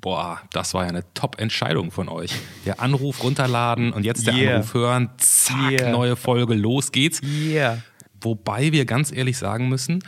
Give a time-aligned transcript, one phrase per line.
[0.00, 2.32] Boah, das war ja eine Top-Entscheidung von euch.
[2.64, 4.54] Der Anruf runterladen und jetzt der yeah.
[4.54, 5.90] Anruf hören, zack, yeah.
[5.90, 7.20] neue Folge, los geht's.
[7.22, 7.82] Yeah.
[8.20, 10.02] Wobei wir ganz ehrlich sagen müssen,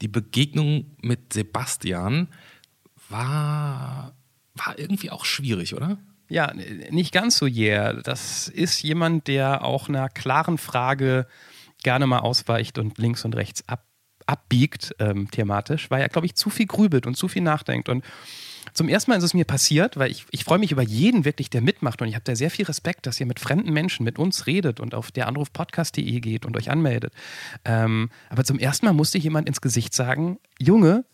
[0.00, 2.28] die Begegnung mit Sebastian
[3.08, 4.14] war,
[4.54, 5.98] war irgendwie auch schwierig, oder?
[6.28, 6.52] Ja,
[6.90, 7.94] nicht ganz so yeah.
[7.94, 11.26] Das ist jemand, der auch einer klaren Frage
[11.82, 13.84] gerne mal ausweicht und links und rechts ab,
[14.26, 17.88] abbiegt, ähm, thematisch, weil er, glaube ich, zu viel grübelt und zu viel nachdenkt.
[17.88, 18.04] Und
[18.74, 21.50] zum ersten Mal ist es mir passiert, weil ich, ich freue mich über jeden wirklich,
[21.50, 24.18] der mitmacht und ich habe da sehr viel Respekt, dass ihr mit fremden Menschen, mit
[24.18, 27.12] uns redet und auf der Anrufpodcast.de geht und euch anmeldet.
[27.64, 31.04] Ähm, aber zum ersten Mal musste jemand ins Gesicht sagen, Junge,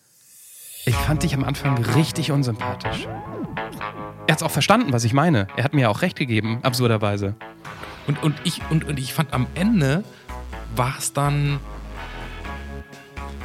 [0.84, 3.06] ich fand dich am Anfang richtig unsympathisch.
[3.06, 5.48] Er hat es auch verstanden, was ich meine.
[5.56, 7.34] Er hat mir auch recht gegeben, absurderweise.
[8.06, 10.04] Und, und, ich, und, und ich fand am Ende
[10.76, 11.60] war es dann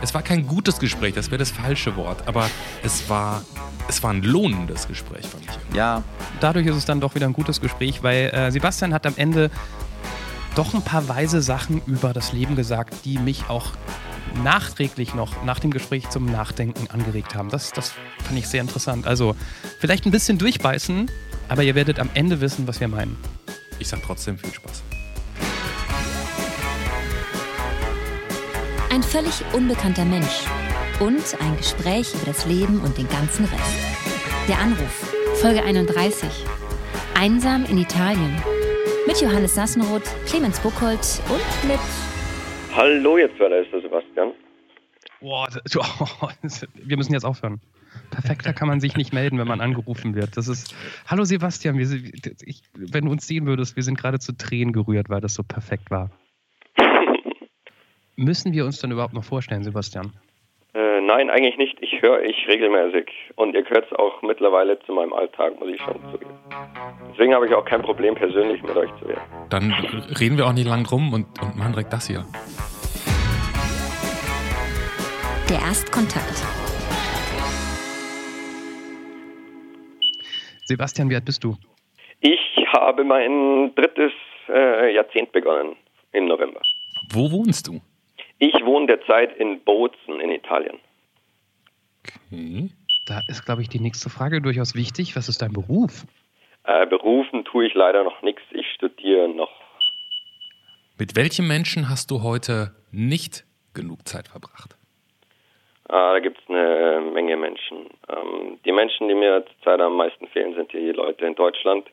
[0.04, 2.50] es war kein gutes Gespräch, das wäre das falsche Wort, aber
[2.84, 3.42] es war,
[3.88, 5.76] es war ein lohnendes Gespräch, fand ich.
[5.76, 6.04] Ja,
[6.42, 9.50] dadurch ist es dann doch wieder ein gutes Gespräch, weil äh, Sebastian hat am Ende
[10.56, 13.72] doch ein paar weise Sachen über das Leben gesagt, die mich auch
[14.44, 17.50] nachträglich noch nach dem Gespräch zum Nachdenken angeregt haben.
[17.50, 19.08] Das, das fand ich sehr interessant.
[19.08, 19.38] Also
[19.80, 21.10] vielleicht ein bisschen durchbeißen,
[21.48, 23.16] aber ihr werdet am Ende wissen, was wir meinen.
[23.80, 24.84] Ich sag trotzdem viel Spaß.
[28.94, 30.46] Ein völlig unbekannter Mensch
[31.00, 34.48] und ein Gespräch über das Leben und den ganzen Rest.
[34.48, 36.30] Der Anruf, Folge 31.
[37.16, 38.38] Einsam in Italien.
[39.08, 41.80] Mit Johannes Sassenroth, Clemens Buchholz und mit.
[42.76, 44.34] Hallo, jetzt war ist der Sebastian.
[45.22, 45.50] Boah,
[46.22, 46.30] oh,
[46.76, 47.62] wir müssen jetzt aufhören.
[48.12, 50.38] Perfekter kann man sich nicht melden, wenn man angerufen wird.
[50.38, 50.76] Das ist.
[51.08, 51.88] Hallo Sebastian, wir,
[52.44, 55.42] ich, wenn du uns sehen würdest, wir sind gerade zu Tränen gerührt, weil das so
[55.42, 56.12] perfekt war.
[58.16, 60.14] Müssen wir uns dann überhaupt noch vorstellen, Sebastian?
[60.76, 61.78] Äh, nein, eigentlich nicht.
[61.82, 63.10] Ich höre ich regelmäßig.
[63.36, 66.32] Und ihr gehört auch mittlerweile zu meinem Alltag, muss ich schon zugeben.
[67.12, 69.22] Deswegen habe ich auch kein Problem, persönlich mit euch zu reden.
[69.50, 69.72] Dann
[70.20, 72.24] reden wir auch nicht lang drum und, und machen direkt das hier.
[75.50, 76.44] Der Erstkontakt.
[80.66, 81.56] Sebastian, wie alt bist du?
[82.22, 82.40] Ich
[82.74, 84.14] habe mein drittes
[84.50, 85.76] äh, Jahrzehnt begonnen
[86.14, 86.62] im November.
[87.12, 87.82] Wo wohnst du?
[88.44, 90.78] Ich wohne derzeit in Bozen in Italien.
[92.04, 92.70] Okay.
[93.08, 95.16] Da ist, glaube ich, die nächste Frage durchaus wichtig.
[95.16, 96.04] Was ist dein Beruf?
[96.66, 98.42] Äh, berufen tue ich leider noch nichts.
[98.52, 99.50] Ich studiere noch.
[101.00, 104.76] Mit welchen Menschen hast du heute nicht genug Zeit verbracht?
[105.88, 107.78] Ah, da gibt es eine Menge Menschen.
[108.10, 111.86] Ähm, die Menschen, die mir zurzeit am meisten fehlen, sind die Leute in Deutschland.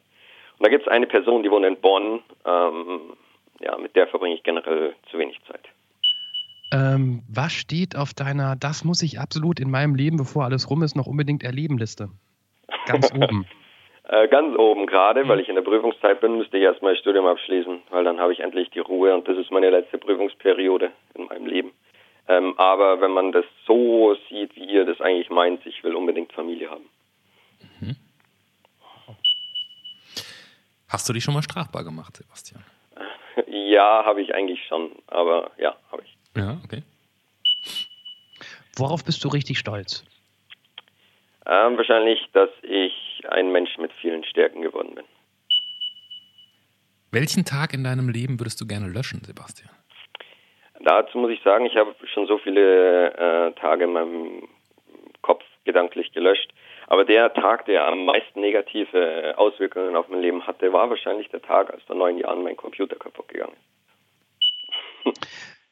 [0.59, 2.25] Und da gibt es eine Person, die wohnt in Bonn.
[2.45, 3.17] Ähm,
[3.61, 5.69] ja, mit der verbringe ich generell zu wenig Zeit.
[6.73, 10.83] Ähm, was steht auf deiner Das muss ich absolut in meinem Leben, bevor alles rum
[10.83, 12.11] ist, noch unbedingt erleben Liste?
[12.87, 13.47] Ganz oben.
[14.09, 17.27] äh, ganz oben gerade, weil ich in der Prüfungszeit bin, müsste ich erstmal das Studium
[17.27, 21.25] abschließen, weil dann habe ich endlich die Ruhe und das ist meine letzte Prüfungsperiode in
[21.25, 21.73] meinem Leben.
[22.29, 26.33] Ähm, aber wenn man das so sieht, wie ihr das eigentlich meint, ich will unbedingt
[26.33, 26.85] Familie haben.
[27.81, 27.97] Mhm.
[30.89, 32.65] Hast du dich schon mal strafbar gemacht, Sebastian?
[33.47, 36.20] Ja, habe ich eigentlich schon, aber ja, habe ich.
[36.37, 36.83] Ja, okay.
[38.77, 40.05] Worauf bist du richtig stolz?
[41.47, 45.05] Ähm, wahrscheinlich, dass ich ein Mensch mit vielen Stärken geworden bin.
[47.11, 49.71] Welchen Tag in deinem Leben würdest du gerne löschen, Sebastian?
[50.83, 54.49] Dazu muss ich sagen, ich habe schon so viele äh, Tage in meinem
[55.21, 56.53] Kopf gedanklich gelöscht.
[56.87, 61.43] Aber der Tag, der am meisten negative Auswirkungen auf mein Leben hatte, war wahrscheinlich der
[61.43, 63.70] Tag, als vor neun Jahren mein Computer kaputt gegangen ist.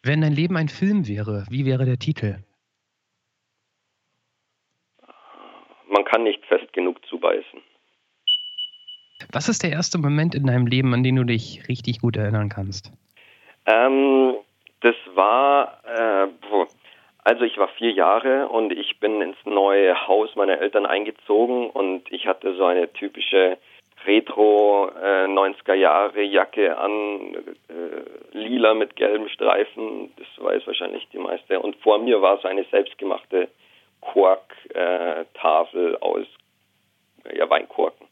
[0.09, 2.37] Wenn dein Leben ein Film wäre, wie wäre der Titel?
[5.87, 7.61] Man kann nicht fest genug zubeißen.
[9.33, 12.49] Was ist der erste Moment in deinem Leben, an den du dich richtig gut erinnern
[12.49, 12.91] kannst?
[13.67, 14.37] Ähm,
[14.81, 16.29] das war, äh,
[17.25, 22.11] also ich war vier Jahre und ich bin ins neue Haus meiner Eltern eingezogen und
[22.11, 23.59] ich hatte so eine typische
[24.07, 27.35] Retro äh, 90er Jahre Jacke an,
[27.69, 31.61] äh, lila mit gelben Streifen, das weiß wahrscheinlich die meiste.
[31.61, 33.49] Und vor mir war so eine selbstgemachte
[34.01, 36.27] Korktafel äh, aus
[37.35, 38.07] ja, Weinkorken.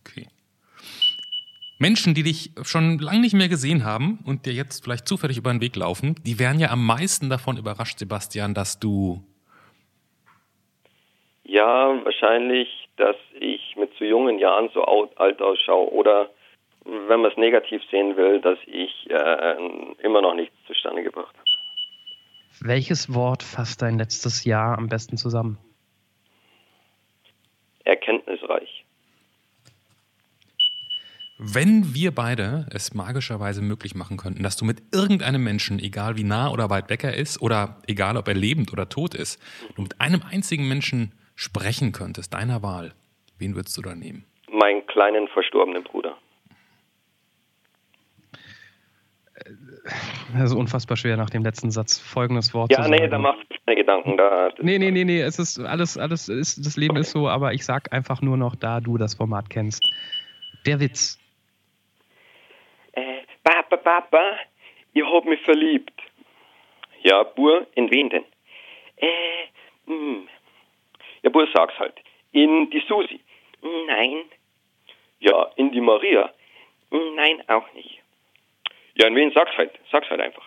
[0.00, 0.28] Okay.
[1.78, 5.50] Menschen, die dich schon lange nicht mehr gesehen haben und dir jetzt vielleicht zufällig über
[5.50, 9.24] den Weg laufen, die wären ja am meisten davon überrascht, Sebastian, dass du
[11.48, 16.30] ja, wahrscheinlich, dass ich mit zu jungen Jahren so alt ausschaue oder
[16.84, 19.56] wenn man es negativ sehen will, dass ich äh,
[20.02, 21.44] immer noch nichts zustande gebracht habe.
[22.60, 25.58] Welches Wort fasst dein letztes Jahr am besten zusammen?
[27.88, 28.84] erkenntnisreich.
[31.40, 36.24] Wenn wir beide es magischerweise möglich machen könnten, dass du mit irgendeinem Menschen, egal wie
[36.24, 39.40] nah oder weit weg er ist, oder egal ob er lebend oder tot ist,
[39.76, 42.92] du mit einem einzigen Menschen sprechen könntest, deiner Wahl,
[43.38, 44.24] wen würdest du da nehmen?
[44.50, 46.16] Meinen kleinen verstorbenen Bruder.
[50.32, 53.10] Das ist unfassbar schwer nach dem letzten Satz folgendes Wort Ja, zu nee, sagen.
[53.12, 54.16] da machst du keine Gedanken.
[54.16, 57.52] Da, Nee, nee, nee, nee, es ist alles, alles ist, das Leben ist so, aber
[57.54, 59.80] ich sag einfach nur noch, da du das Format kennst.
[60.66, 61.18] Der Witz.
[62.92, 64.20] Äh, Papa, Papa,
[64.92, 65.92] ihr habt mich verliebt.
[67.02, 68.24] Ja, Bur, in wen denn?
[68.96, 69.06] Äh,
[69.86, 70.28] hm.
[71.22, 71.94] Ja, Bur, sag's halt.
[72.32, 73.20] In die Susi.
[73.86, 74.24] Nein.
[75.20, 76.32] Ja, in die Maria.
[76.90, 78.00] Nein, auch nicht.
[78.94, 79.72] Ja, in wen sag's halt?
[79.90, 80.44] Sag's halt einfach.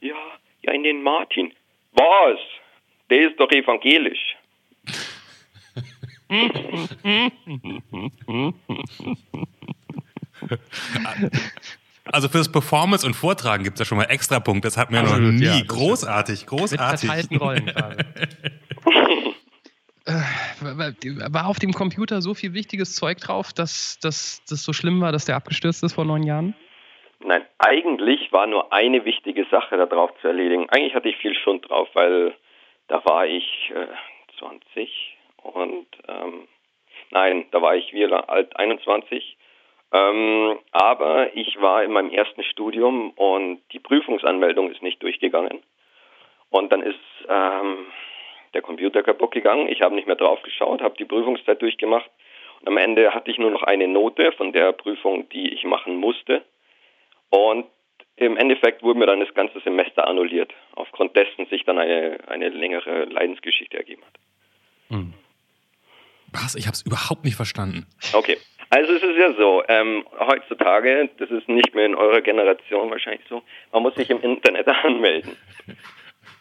[0.00, 0.16] Ja,
[0.62, 1.52] ja, in den Martin.
[1.92, 2.38] Was?
[3.10, 4.36] Der ist doch evangelisch.
[12.12, 14.64] Also fürs Performance und Vortragen gibt es ja schon mal extra Punkt.
[14.64, 15.44] Das hat mir noch Absolut, nie.
[15.44, 17.08] ja, das großartig, Mit großartig.
[17.08, 18.04] verteilten Rollen gerade.
[20.64, 25.26] War auf dem Computer so viel wichtiges Zeug drauf, dass das so schlimm war, dass
[25.26, 26.54] der abgestürzt ist vor neun Jahren?
[27.20, 30.68] Nein, eigentlich war nur eine wichtige Sache da drauf zu erledigen.
[30.68, 32.34] Eigentlich hatte ich viel Schund drauf, weil
[32.88, 33.86] da war ich äh,
[34.38, 36.48] 20 und ähm,
[37.10, 39.36] nein, da war ich wie alt 21.
[39.92, 45.62] Ähm, aber ich war in meinem ersten Studium und die Prüfungsanmeldung ist nicht durchgegangen.
[46.50, 47.86] Und dann ist ähm,
[48.54, 49.68] der Computer kaputt gegangen.
[49.68, 52.10] Ich habe nicht mehr drauf geschaut, habe die Prüfungszeit durchgemacht.
[52.60, 55.96] Und am Ende hatte ich nur noch eine Note von der Prüfung, die ich machen
[55.96, 56.42] musste.
[57.30, 57.66] Und
[58.16, 62.48] im Endeffekt wurde mir dann das ganze Semester annulliert, aufgrund dessen sich dann eine, eine
[62.48, 64.20] längere Leidensgeschichte ergeben hat.
[66.32, 66.54] Was?
[66.54, 67.86] Ich habe es überhaupt nicht verstanden.
[68.12, 68.38] Okay,
[68.70, 73.22] also es ist ja so, ähm, heutzutage, das ist nicht mehr in eurer Generation wahrscheinlich
[73.28, 73.42] so,
[73.72, 75.36] man muss sich im Internet anmelden.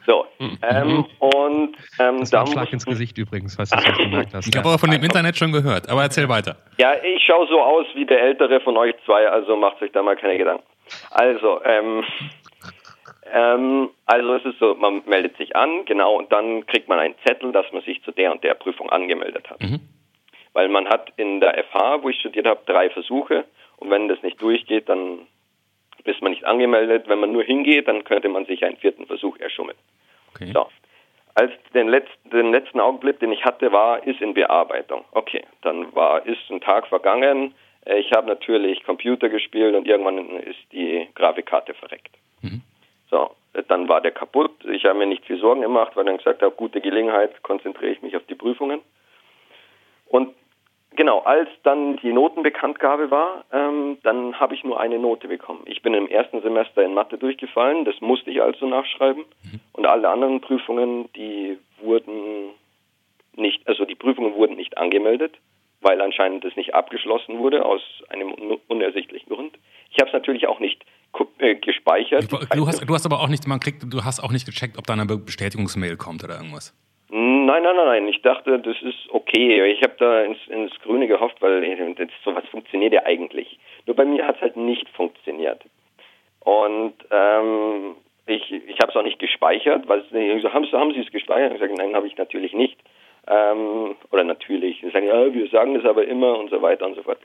[0.05, 4.47] So, ähm, und ähm, Das war ein Schlag ins Gesicht übrigens, falls du gemerkt hast.
[4.47, 5.89] Ich habe aber von dem Internet schon gehört.
[5.89, 6.57] Aber erzähl weiter.
[6.77, 10.03] Ja, ich schaue so aus wie der ältere von euch zwei, also macht euch da
[10.03, 10.63] mal keine Gedanken.
[11.11, 12.03] Also, ähm,
[13.31, 17.15] ähm, also es ist so, man meldet sich an, genau, und dann kriegt man einen
[17.25, 19.61] Zettel, dass man sich zu der und der Prüfung angemeldet hat.
[19.61, 19.79] Mhm.
[20.51, 23.45] Weil man hat in der FH, wo ich studiert habe, drei Versuche
[23.77, 25.19] und wenn das nicht durchgeht, dann
[26.03, 27.07] ist man nicht angemeldet.
[27.07, 29.77] Wenn man nur hingeht, dann könnte man sich einen vierten Versuch erschummeln.
[30.35, 30.51] Okay.
[30.53, 30.67] So.
[31.35, 35.03] Als den letzten, den letzten Augenblick, den ich hatte, war, ist in Bearbeitung.
[35.11, 37.55] Okay, dann war, ist ein Tag vergangen.
[37.85, 42.15] Äh, Ich habe natürlich Computer gespielt und irgendwann ist die Grafikkarte verreckt.
[42.41, 42.61] Mhm.
[43.09, 44.51] So, äh, dann war der kaputt.
[44.65, 48.01] Ich habe mir nicht viel Sorgen gemacht, weil dann gesagt habe, gute Gelegenheit, konzentriere ich
[48.03, 48.81] mich auf die Prüfungen.
[50.07, 50.35] Und
[50.95, 55.61] genau, als dann die Notenbekanntgabe war, ähm, dann habe ich nur eine Note bekommen.
[55.65, 59.23] Ich bin im ersten Semester in Mathe durchgefallen, das musste ich also nachschreiben.
[59.73, 62.49] Und alle anderen Prüfungen, die wurden
[63.35, 65.35] nicht, also die Prüfungen wurden nicht angemeldet,
[65.81, 69.57] weil anscheinend das nicht abgeschlossen wurde, aus einem un unersichtlichen Grund.
[69.91, 70.85] Ich habe es natürlich auch nicht
[71.39, 72.31] äh, gespeichert.
[72.31, 74.87] Du hast, du hast aber auch nicht, man kriegt, du hast auch nicht gecheckt, ob
[74.87, 76.73] da eine Be- Bestätigungsmail kommt oder irgendwas.
[77.45, 78.07] Nein, nein, nein, nein.
[78.07, 79.71] Ich dachte, das ist okay.
[79.73, 83.59] Ich habe da ins, ins Grüne gehofft, weil äh, das, sowas funktioniert ja eigentlich.
[83.85, 85.61] Nur bei mir hat es halt nicht funktioniert.
[86.39, 87.95] Und ähm,
[88.27, 91.53] ich, ich habe es auch nicht gespeichert, weil sie so, haben, haben Sie es gespeichert?
[91.53, 92.79] Ich sage, nein, habe ich natürlich nicht.
[93.27, 94.79] Ähm, oder natürlich.
[94.81, 97.19] Sie sagen, ja, wir sagen das aber immer und so weiter und so fort.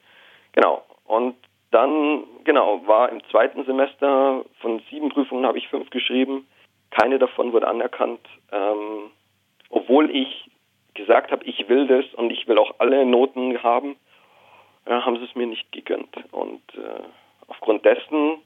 [0.52, 0.82] Genau.
[1.06, 1.36] Und
[1.70, 6.48] dann, genau, war im zweiten Semester von sieben Prüfungen habe ich fünf geschrieben.
[6.90, 8.20] Keine davon wurde anerkannt.
[8.50, 9.10] Ähm,
[9.70, 10.50] obwohl ich
[10.94, 13.96] gesagt habe, ich will das und ich will auch alle Noten haben,
[14.84, 16.16] äh, haben sie es mir nicht gegönnt.
[16.32, 17.02] Und äh,
[17.46, 18.38] aufgrund dessen,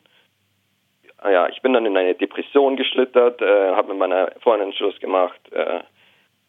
[1.25, 5.41] ja, ich bin dann in eine Depression geschlittert, äh, habe mit meiner Freundin Schluss gemacht,
[5.53, 5.81] äh,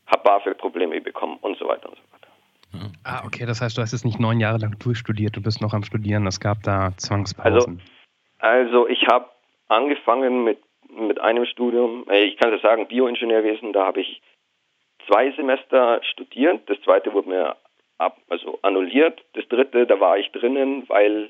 [0.08, 2.14] habe BAföG-Probleme bekommen und so weiter und so weiter.
[3.04, 5.74] Ah, okay, das heißt, du hast es nicht neun Jahre lang durchstudiert, du bist noch
[5.74, 7.82] am Studieren, es gab da Zwangspausen.
[8.40, 9.28] Also ich habe
[9.68, 14.22] angefangen mit, mit einem Studium, äh, ich kann es sagen, Bioingenieurwesen, da habe ich
[15.08, 16.70] zwei Semester studiert.
[16.70, 17.56] Das zweite wurde mir
[17.98, 19.22] ab, also annulliert.
[19.34, 21.30] Das dritte, da war ich drinnen, weil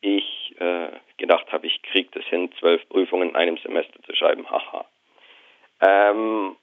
[0.00, 4.48] ich äh, gedacht habe, ich kriege das hin, zwölf Prüfungen in einem Semester zu schreiben.
[4.50, 4.86] Haha.
[5.80, 6.56] Ähm,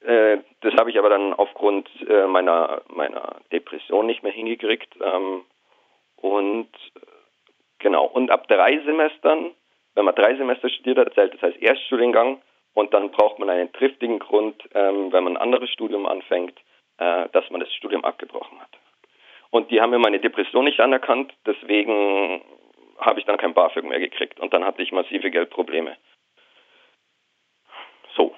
[0.00, 4.94] äh, das habe ich aber dann aufgrund äh, meiner, meiner Depression nicht mehr hingekriegt.
[5.02, 5.44] Ähm,
[6.16, 6.68] und
[7.78, 9.52] genau, und ab drei Semestern,
[9.94, 12.40] wenn man drei Semester studiert hat, zählt das als Erststudiengang
[12.78, 16.56] und dann braucht man einen triftigen Grund, ähm, wenn man ein anderes Studium anfängt,
[16.98, 18.70] äh, dass man das Studium abgebrochen hat.
[19.50, 22.40] Und die haben mir meine Depression nicht anerkannt, deswegen
[22.98, 25.96] habe ich dann kein BAföG mehr gekriegt und dann hatte ich massive Geldprobleme.
[28.14, 28.36] So.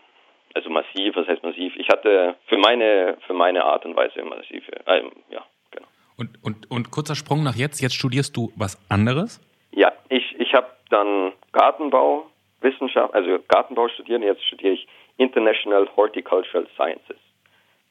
[0.54, 1.76] Also massiv, was heißt massiv?
[1.76, 5.86] Ich hatte für meine, für meine Art und Weise massive, äh, ja, genau.
[6.16, 9.38] Und, und, und kurzer Sprung nach jetzt, jetzt studierst du was anderes?
[9.72, 12.29] Ja, ich, ich habe dann Gartenbau,
[12.60, 14.86] Wissenschaft, also Gartenbau studiert, jetzt studiere ich
[15.16, 17.18] International Horticultural Sciences.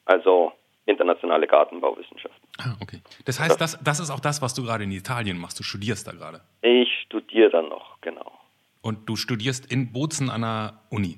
[0.06, 0.54] Also
[0.86, 2.50] internationale Gartenbauwissenschaften.
[2.58, 3.00] Ah, okay.
[3.26, 5.60] Das heißt, das, das ist auch das, was du gerade in Italien machst.
[5.60, 6.42] Du studierst da gerade.
[6.62, 8.32] Ich studiere dann noch, genau.
[8.82, 11.18] Und du studierst in Bozen an der Uni?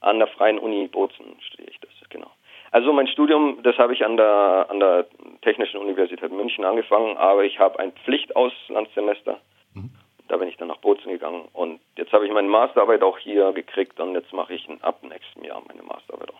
[0.00, 2.30] An der Freien Uni Bozen studiere ich das, genau.
[2.70, 5.06] Also mein Studium, das habe ich an der, an der
[5.42, 9.40] Technischen Universität München angefangen, aber ich habe ein Pflichtauslandssemester.
[9.74, 9.90] Mhm.
[10.28, 13.52] Da bin ich dann nach Bozen gegangen und jetzt habe ich meine Masterarbeit auch hier
[13.52, 16.38] gekriegt und jetzt mache ich ab nächstem Jahr meine Masterarbeit auch.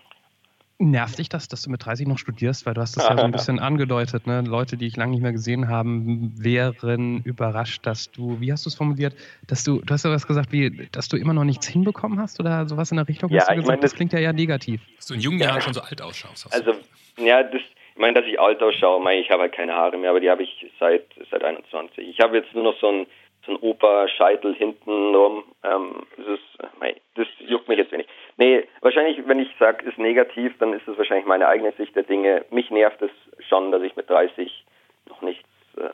[0.80, 2.64] Nervt dich das, dass du mit 30 noch studierst?
[2.64, 4.28] Weil du hast das ja so ein bisschen angedeutet.
[4.28, 4.42] Ne?
[4.46, 8.68] Leute, die ich lange nicht mehr gesehen habe, wären überrascht, dass du, wie hast du
[8.68, 9.14] es formuliert,
[9.48, 12.38] dass du, du hast ja was gesagt, wie, dass du immer noch nichts hinbekommen hast
[12.38, 13.28] oder sowas in der Richtung?
[13.30, 13.68] Ja, hast du ich gesagt?
[13.76, 14.80] mein, das das- klingt ja eher negativ.
[14.96, 16.44] Dass du in jungen Jahren schon so alt ausschaust.
[16.44, 16.80] hast du Also,
[17.18, 20.10] ja, das, ich meine, dass ich alt ausschaue, meine, ich habe halt keine Haare mehr,
[20.10, 22.06] aber die habe ich seit, seit 21.
[22.06, 23.06] Ich habe jetzt nur noch so ein,
[23.48, 25.44] ein Opa-Scheitel hinten rum.
[25.64, 28.06] Ähm, das, ist, das juckt mich jetzt wenig.
[28.36, 32.04] Nee, wahrscheinlich, wenn ich sage, ist negativ, dann ist es wahrscheinlich meine eigene Sicht der
[32.04, 32.44] Dinge.
[32.50, 33.10] Mich nervt es
[33.48, 34.64] schon, dass ich mit 30
[35.08, 35.88] noch nichts äh,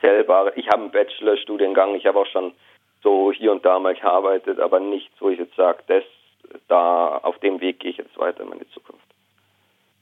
[0.00, 0.52] zählbare.
[0.56, 2.52] Ich habe einen Bachelorstudiengang, ich habe auch schon
[3.02, 6.04] so hier und da mal gearbeitet, aber nichts, wo ich jetzt sage, das
[6.68, 9.04] da auf dem Weg gehe ich jetzt weiter in meine Zukunft.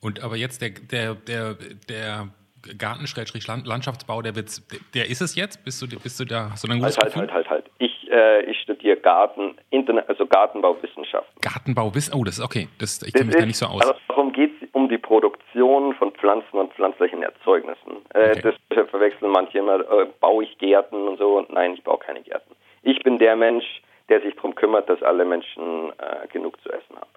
[0.01, 1.57] Und aber jetzt der, der, der,
[1.89, 2.29] der
[2.77, 5.65] Garten-Landschaftsbau, der der ist es jetzt?
[5.65, 7.35] Bist du, bist du da, hast du da ein gutes Halt, halt, Gefühl?
[7.35, 7.71] halt, halt, halt.
[7.79, 11.41] Ich, äh, ich studiere Garten, Interna also Gartenbauwissenschaften.
[11.41, 12.69] Gartenbau, wiss- oh, das ist okay.
[12.79, 13.81] Das, ich kenne mich da nicht so aus.
[13.83, 17.97] Also darum geht es um die Produktion von Pflanzen und pflanzlichen Erzeugnissen.
[18.15, 18.55] Äh, Okay.
[18.71, 21.45] Das verwechseln manche immer, äh, baue ich Gärten und so.
[21.51, 22.55] Nein, ich baue keine Gärten.
[22.83, 23.65] Ich bin der Mensch,
[24.09, 27.11] der sich darum kümmert, dass alle Menschen äh, genug zu essen haben.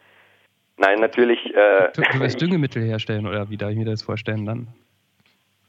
[0.77, 1.39] Nein, natürlich.
[1.53, 4.67] Äh, Du, du wirst Düngemittel herstellen oder wie darf ich mir das vorstellen dann?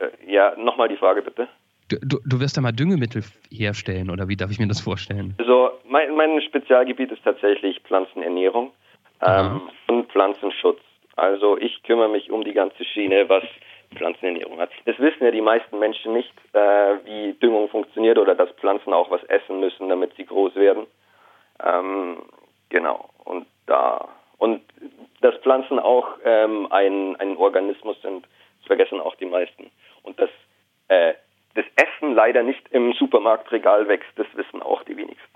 [0.03, 1.49] Äh, ja, nochmal die Frage bitte.
[1.89, 5.35] Du, du, du wirst da mal Düngemittel herstellen oder wie darf ich mir das vorstellen?
[5.39, 8.73] Also mein, mein Spezialgebiet ist tatsächlich Pflanzenernährung
[9.21, 10.81] ähm, und Pflanzenschutz.
[11.17, 13.45] Also ich kümmere mich um die ganze Schiene, was
[13.95, 14.71] Pflanzenernährung hat.
[14.87, 16.59] Das wissen ja die meisten Menschen nicht, äh,
[17.05, 20.87] wie Düngung funktioniert oder dass Pflanzen auch was essen müssen, damit sie groß werden.
[21.63, 22.23] Ähm,
[22.71, 23.11] genau.
[23.25, 24.63] Und da und
[25.21, 28.27] dass Pflanzen auch ähm, ein, ein Organismus sind,
[28.59, 29.71] das vergessen auch die meisten.
[30.03, 30.31] Und dass
[30.89, 31.15] äh,
[31.55, 35.29] das Essen leider nicht im Supermarktregal wächst, das wissen auch die wenigsten.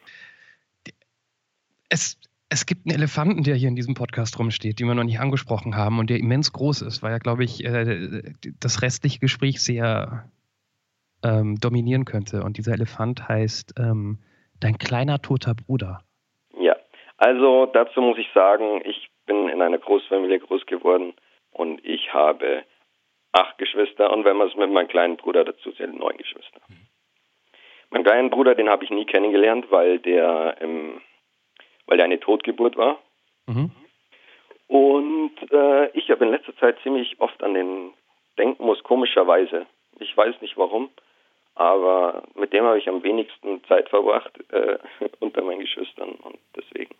[1.88, 2.18] Es,
[2.48, 5.76] es gibt einen Elefanten, der hier in diesem Podcast rumsteht, den wir noch nicht angesprochen
[5.76, 8.22] haben und der immens groß ist, weil er, glaube ich, äh,
[8.60, 10.30] das restliche Gespräch sehr
[11.22, 12.42] ähm, dominieren könnte.
[12.42, 14.18] Und dieser Elefant heißt ähm,
[14.60, 16.00] dein kleiner toter Bruder.
[16.58, 16.76] Ja,
[17.18, 21.14] also dazu muss ich sagen, ich bin in einer Großfamilie groß geworden
[21.50, 22.62] und ich habe
[23.32, 26.60] acht Geschwister und wenn man es mit meinem kleinen Bruder dazu zählt, neun Geschwister.
[27.90, 31.00] Mein kleinen Bruder, den habe ich nie kennengelernt, weil der, ähm,
[31.86, 32.98] weil der eine Totgeburt war.
[33.46, 33.70] Mhm.
[34.68, 37.92] Und äh, ich habe in letzter Zeit ziemlich oft an den
[38.38, 39.66] denken muss, komischerweise.
[39.98, 40.90] Ich weiß nicht warum,
[41.54, 44.78] aber mit dem habe ich am wenigsten Zeit verbracht äh,
[45.20, 46.94] unter meinen Geschwistern und deswegen.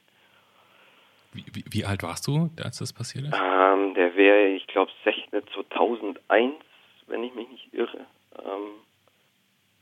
[1.37, 3.35] Wie, wie, alt warst du, als das passiert ist?
[3.35, 6.55] Ähm, der wäre, ich glaube, 2001,
[7.07, 8.07] wenn ich mich nicht irre.
[8.39, 8.81] Ähm,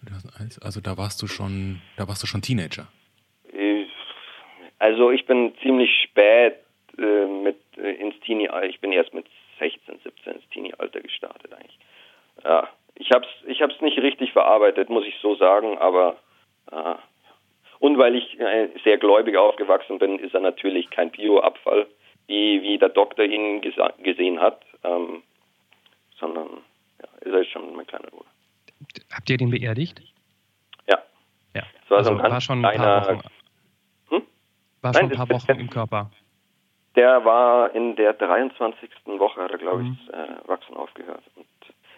[0.05, 0.59] 2001?
[0.61, 2.87] Also da warst du schon, da warst du schon Teenager.
[3.53, 3.89] ich-
[4.79, 6.57] also ich bin ziemlich spät
[6.99, 9.27] äh, mit äh, ins Teenie, ich bin erst mit
[9.59, 11.79] 16, 17 ins Teenie-Alter gestartet eigentlich.
[12.43, 16.17] Ja, ich hab's, ich hab's nicht richtig verarbeitet, muss ich so sagen, aber
[16.71, 16.95] äh,
[17.81, 21.87] und weil ich äh, sehr gläubig aufgewachsen bin, ist er natürlich kein Bioabfall,
[22.27, 23.61] wie, wie der Doktor ihn
[24.03, 25.23] gesehen hat, ähm,
[26.19, 26.49] sondern
[27.03, 28.29] ja, ist er schon mein kleiner Bruder.
[29.13, 30.01] Habt ihr den beerdigt?
[30.89, 30.99] Ja,
[31.55, 31.63] Ja.
[31.85, 33.21] Es war also so ein war schon ein paar Wochen.
[34.11, 34.23] Hm?
[34.83, 36.11] War schon Nein, ein paar das- Wochen im Körper.
[36.97, 38.89] Der war in der 23.
[39.19, 39.99] Woche, hat er, glaube ich, Mhm.
[40.13, 41.23] das äh, Wachsen aufgehört.
[41.35, 41.47] Und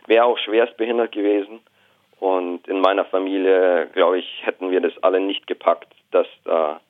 [0.06, 1.60] wäre auch schwerst behindert gewesen.
[2.18, 6.80] Und in meiner Familie, glaube ich, hätten wir das alle nicht gepackt, dass da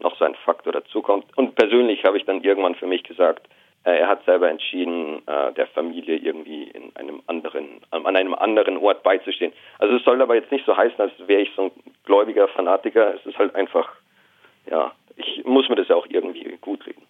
[0.00, 1.26] noch so ein Faktor dazukommt.
[1.36, 3.48] Und persönlich habe ich dann irgendwann für mich gesagt,
[3.84, 8.76] äh, er hat selber entschieden, äh, der Familie irgendwie in einem anderen, an einem anderen
[8.78, 9.52] Ort beizustehen.
[9.78, 11.70] Also es soll aber jetzt nicht so heißen, als wäre ich so ein
[12.04, 13.14] gläubiger Fanatiker.
[13.14, 13.88] Es ist halt einfach,
[14.70, 17.02] ja, ich muss mir das ja auch irgendwie gut reden.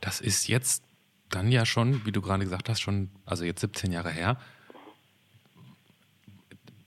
[0.00, 0.84] Das ist jetzt
[1.30, 4.36] dann ja schon, wie du gerade gesagt hast, schon, also jetzt 17 Jahre her.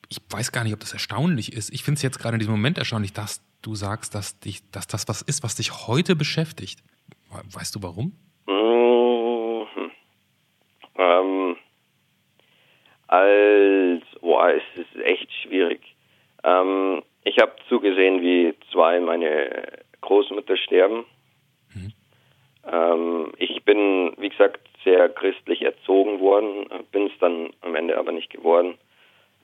[0.09, 1.73] Ich weiß gar nicht, ob das erstaunlich ist.
[1.73, 4.87] Ich finde es jetzt gerade in diesem Moment erstaunlich, dass du sagst, dass, dich, dass
[4.87, 6.79] das was ist, was dich heute beschäftigt.
[7.53, 8.13] Weißt du warum?
[8.47, 9.91] Mhm.
[10.97, 11.57] Ähm,
[13.07, 15.81] als, boah, es ist echt schwierig.
[16.43, 21.05] Ähm, ich habe zugesehen, wie zwei meine Großmutter sterben.
[21.73, 21.93] Mhm.
[22.71, 28.13] Ähm, ich bin, wie gesagt, sehr christlich erzogen worden, bin es dann am Ende aber
[28.13, 28.77] nicht geworden.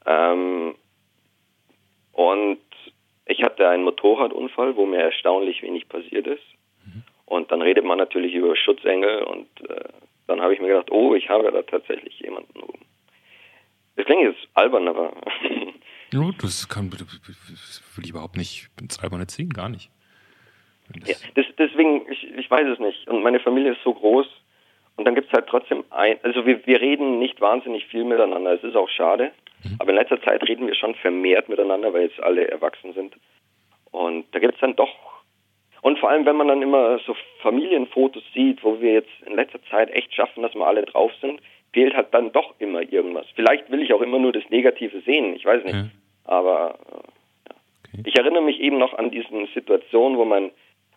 [0.06, 0.76] Ähm,
[2.12, 2.60] und
[3.26, 6.44] ich hatte einen Motorradunfall, wo mir erstaunlich wenig passiert ist.
[6.86, 7.04] Mhm.
[7.26, 9.90] Und dann redet man natürlich über Schutzengel und äh,
[10.28, 12.86] dann habe ich mir gedacht, oh, ich habe da tatsächlich jemanden oben.
[13.96, 15.14] Das klingt jetzt albern, aber.
[16.12, 19.90] ja, das kann das will ich überhaupt nicht ins Alberne ziehen, gar nicht.
[21.06, 23.08] Ja, das, deswegen, ich, ich weiß es nicht.
[23.08, 24.28] Und meine Familie ist so groß.
[24.96, 28.54] Und dann gibt es halt trotzdem ein, also wir, wir reden nicht wahnsinnig viel miteinander.
[28.54, 29.32] Es ist auch schade.
[29.64, 29.76] Mhm.
[29.80, 33.16] Aber in letzter Zeit reden wir schon vermehrt miteinander, weil jetzt alle erwachsen sind.
[33.92, 34.94] Und da gibt es dann doch.
[35.82, 39.62] Und vor allem, wenn man dann immer so Familienfotos sieht, wo wir jetzt in letzter
[39.70, 41.42] Zeit echt schaffen, dass wir alle drauf sind,
[41.74, 43.26] fehlt halt dann doch immer irgendwas.
[43.36, 45.76] Vielleicht will ich auch immer nur das Negative sehen, ich weiß nicht.
[45.76, 45.86] Ja.
[46.24, 47.56] Aber äh, ja.
[48.00, 48.04] okay.
[48.06, 50.52] ich erinnere mich eben noch an diese Situation, wo mein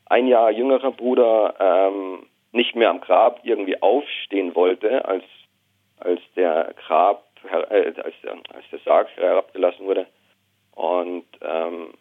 [0.08, 5.24] ein Jahr jüngerer Bruder ähm, nicht mehr am Grab irgendwie aufstehen wollte, als,
[5.98, 10.06] als der Grab äh, als, der, als der Sarg herabgelassen wurde.
[10.72, 11.94] Und ähm,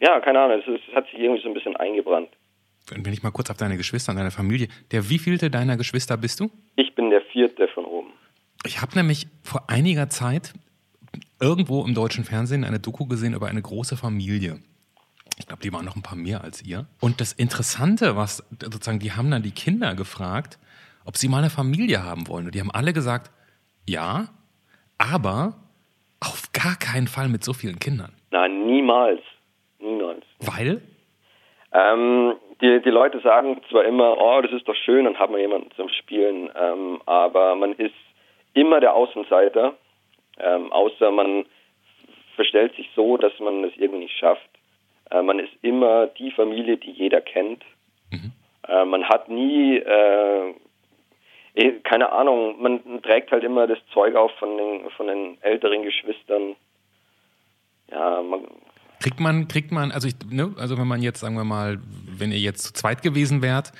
[0.00, 2.28] ja, keine Ahnung, es, es hat sich irgendwie so ein bisschen eingebrannt.
[2.90, 6.40] Wenn ich mal kurz auf deine Geschwister und deine Familie, der wievielte deiner Geschwister bist
[6.40, 6.50] du?
[6.76, 8.12] Ich bin der vierte von oben.
[8.66, 10.52] Ich habe nämlich vor einiger Zeit
[11.40, 14.60] irgendwo im deutschen Fernsehen eine Doku gesehen über eine große Familie.
[15.38, 16.86] Ich glaube, die waren noch ein paar mehr als ihr.
[17.00, 20.58] Und das Interessante, was sozusagen, die haben dann die Kinder gefragt,
[21.04, 22.46] ob sie mal eine Familie haben wollen.
[22.46, 23.30] Und die haben alle gesagt,
[23.86, 24.28] ja,
[24.98, 25.54] aber
[26.20, 28.12] auf gar keinen Fall mit so vielen Kindern.
[28.30, 29.20] Nein, niemals.
[29.78, 30.24] Niemals.
[30.40, 30.82] Weil?
[31.72, 35.40] Ähm, die, die Leute sagen zwar immer, oh, das ist doch schön, dann hat man
[35.40, 37.94] jemanden zum Spielen, ähm, aber man ist
[38.54, 39.74] immer der Außenseiter,
[40.38, 41.44] ähm, außer man
[42.36, 44.48] verstellt sich so, dass man es irgendwie nicht schafft.
[45.10, 47.62] Äh, man ist immer die Familie, die jeder kennt.
[48.10, 48.32] Mhm.
[48.68, 50.54] Äh, man hat nie äh,
[51.84, 56.56] keine Ahnung, man trägt halt immer das Zeug auf von den, von den älteren Geschwistern.
[57.90, 58.40] Ja, man.
[59.00, 62.32] Kriegt man, kriegt man, also ich, ne, also wenn man jetzt, sagen wir mal, wenn
[62.32, 63.72] ihr jetzt zu zweit gewesen wärt,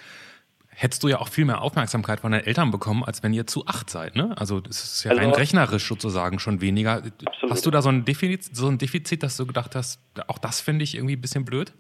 [0.69, 3.67] hättest du ja auch viel mehr Aufmerksamkeit von deinen Eltern bekommen, als wenn ihr zu
[3.67, 4.35] acht seid, ne?
[4.39, 7.03] Also das ist ja also, rein rechnerisch sozusagen schon weniger.
[7.25, 7.51] Absolut.
[7.51, 10.61] Hast du da so ein Defizit, so ein Defizit, dass du gedacht hast, auch das
[10.61, 11.73] finde ich irgendwie ein bisschen blöd?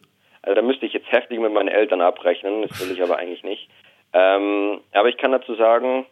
[0.42, 3.42] Also da müsste ich jetzt heftig mit meinen Eltern abrechnen, das will ich aber eigentlich
[3.42, 3.68] nicht.
[4.14, 6.06] Ähm, aber ich kann dazu sagen,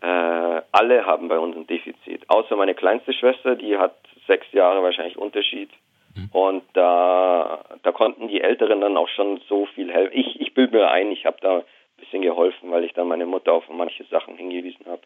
[0.00, 2.28] äh, alle haben bei uns ein Defizit.
[2.28, 3.94] Außer meine kleinste Schwester, die hat
[4.26, 5.70] sechs Jahre wahrscheinlich Unterschied.
[6.16, 6.28] Mhm.
[6.32, 10.18] Und da, da konnten die Älteren dann auch schon so viel helfen.
[10.18, 11.64] Ich, ich bilde mir ein, ich habe da ein
[11.98, 15.02] bisschen geholfen, weil ich da meine Mutter auf manche Sachen hingewiesen habe.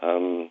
[0.00, 0.50] Ähm,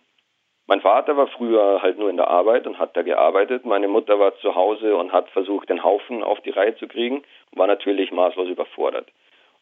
[0.66, 3.64] mein Vater war früher halt nur in der Arbeit und hat da gearbeitet.
[3.64, 7.22] Meine Mutter war zu Hause und hat versucht, den Haufen auf die Reihe zu kriegen
[7.50, 9.08] und war natürlich maßlos überfordert.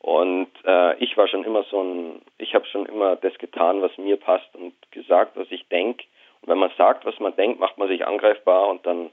[0.04, 3.96] Und äh, ich war schon immer so ein, ich habe schon immer das getan, was
[3.96, 6.04] mir passt und gesagt, was ich denke.
[6.42, 9.06] Und wenn man sagt, was man denkt, macht man sich angreifbar und dann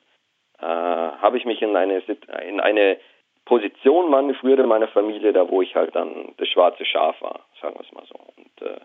[0.60, 2.00] äh, habe ich mich in eine
[2.46, 2.98] in eine
[3.46, 7.76] Position manövriert in meiner Familie, da wo ich halt dann das schwarze Schaf war, sagen
[7.76, 8.20] wir es mal so.
[8.36, 8.82] Und äh,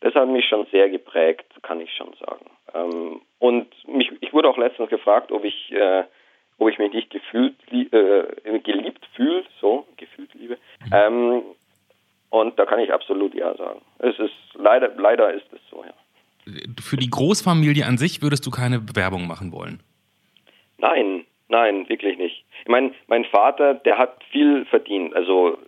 [0.00, 2.46] das hat mich schon sehr geprägt, kann ich schon sagen.
[2.72, 6.04] Ähm, und mich, ich wurde auch letztens gefragt, ob ich äh,
[6.58, 10.58] ob ich mich nicht gefühlt, äh, geliebt fühle, so, gefühlt liebe.
[10.92, 11.42] Ähm,
[12.30, 13.80] und da kann ich absolut ja sagen.
[13.98, 15.94] Es ist leider, leider ist es so, ja.
[16.80, 19.82] Für die Großfamilie an sich würdest du keine Bewerbung machen wollen?
[20.78, 22.44] Nein, nein, wirklich nicht.
[22.62, 25.14] Ich meine, mein Vater, der hat viel verdient.
[25.14, 25.58] Also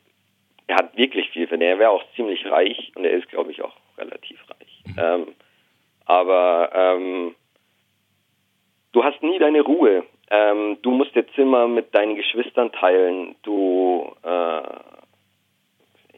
[0.67, 1.71] er hat wirklich viel verdient.
[1.71, 4.83] Er wäre auch ziemlich reich und er ist, glaube ich, auch relativ reich.
[4.87, 4.97] Mhm.
[4.99, 5.27] Ähm,
[6.07, 7.35] aber ähm,
[8.93, 10.05] du hast nie deine Ruhe.
[10.31, 13.35] Ähm, du musst dir Zimmer mit deinen Geschwistern teilen.
[13.43, 14.63] Du, äh,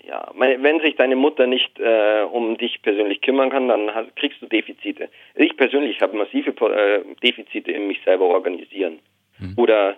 [0.07, 4.43] ja, wenn sich deine Mutter nicht äh, um dich persönlich kümmern kann, dann hast, kriegst
[4.43, 5.09] du Defizite.
[5.35, 8.99] Ich persönlich habe massive äh, Defizite in mich selber organisieren.
[9.39, 9.55] Mhm.
[9.57, 9.97] Oder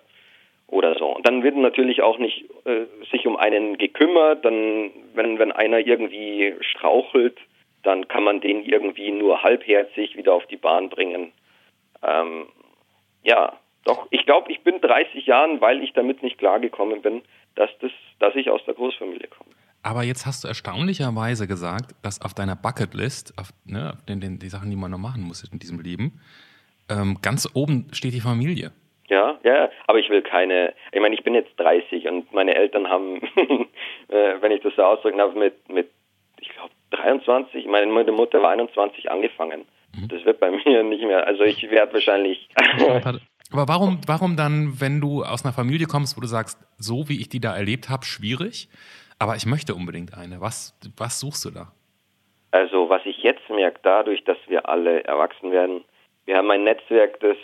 [0.66, 1.14] oder so.
[1.16, 4.44] Und dann wird natürlich auch nicht äh, sich um einen gekümmert.
[4.44, 7.38] Dann, wenn, wenn einer irgendwie strauchelt,
[7.82, 11.32] dann kann man den irgendwie nur halbherzig wieder auf die Bahn bringen.
[12.02, 12.46] Ähm,
[13.22, 17.22] ja, doch, ich glaube, ich bin 30 Jahren, weil ich damit nicht klargekommen bin,
[17.54, 19.50] dass, das, dass ich aus der Großfamilie komme.
[19.82, 24.38] Aber jetzt hast du erstaunlicherweise gesagt, dass auf deiner Bucketlist, auf, ne, auf den, den,
[24.38, 26.20] die Sachen, die man noch machen muss in diesem Leben,
[26.88, 28.72] ähm, ganz oben steht die Familie.
[29.08, 32.88] Ja, ja, aber ich will keine, ich meine, ich bin jetzt 30 und meine Eltern
[32.88, 33.20] haben,
[34.08, 35.90] äh, wenn ich das so ausdrücken darf, mit, mit
[36.40, 39.66] ich glaube, 23, meine Mutter war 21 angefangen.
[39.94, 40.08] Mhm.
[40.08, 42.48] Das wird bei mir nicht mehr, also ich werde wahrscheinlich.
[43.54, 47.20] Aber warum, warum dann, wenn du aus einer Familie kommst, wo du sagst, so wie
[47.20, 48.68] ich die da erlebt habe, schwierig,
[49.18, 51.72] aber ich möchte unbedingt eine, was, was suchst du da?
[52.50, 55.84] Also, was ich jetzt merke, dadurch, dass wir alle erwachsen werden,
[56.26, 57.36] wir haben ein Netzwerk, das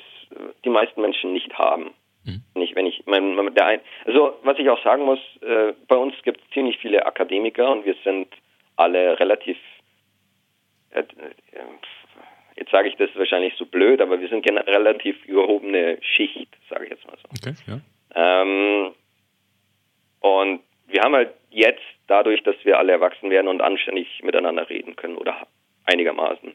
[0.64, 1.90] die meisten Menschen nicht haben.
[2.24, 2.42] Mhm.
[2.54, 6.14] Nicht, wenn ich, mein, der ein, also was ich auch sagen muss, äh, bei uns
[6.22, 8.28] gibt es ziemlich viele Akademiker und wir sind
[8.76, 9.56] alle relativ,
[10.90, 11.04] äh, äh
[12.60, 16.84] jetzt sage ich das wahrscheinlich so blöd, aber wir sind eine relativ überhobene Schicht, sage
[16.84, 17.28] ich jetzt mal so.
[17.30, 17.80] Okay, ja.
[18.14, 18.92] Ähm,
[20.20, 24.94] und wir haben halt jetzt dadurch, dass wir alle erwachsen werden und anständig miteinander reden
[24.94, 25.46] können oder
[25.86, 26.54] einigermaßen,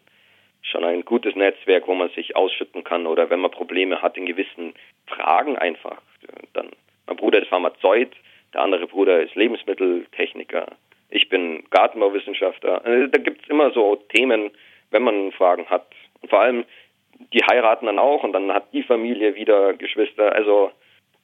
[0.61, 4.25] schon ein gutes Netzwerk, wo man sich ausschütten kann oder wenn man Probleme hat in
[4.25, 4.73] gewissen
[5.07, 6.01] Fragen einfach.
[6.53, 6.69] Dann
[7.07, 8.11] mein Bruder ist Pharmazeut,
[8.53, 10.67] der andere Bruder ist Lebensmitteltechniker,
[11.09, 12.83] ich bin Gartenbauwissenschaftler.
[12.83, 14.51] Also da gibt es immer so Themen,
[14.91, 15.87] wenn man Fragen hat.
[16.21, 16.65] Und vor allem,
[17.33, 20.33] die heiraten dann auch und dann hat die Familie wieder Geschwister.
[20.33, 20.71] Also,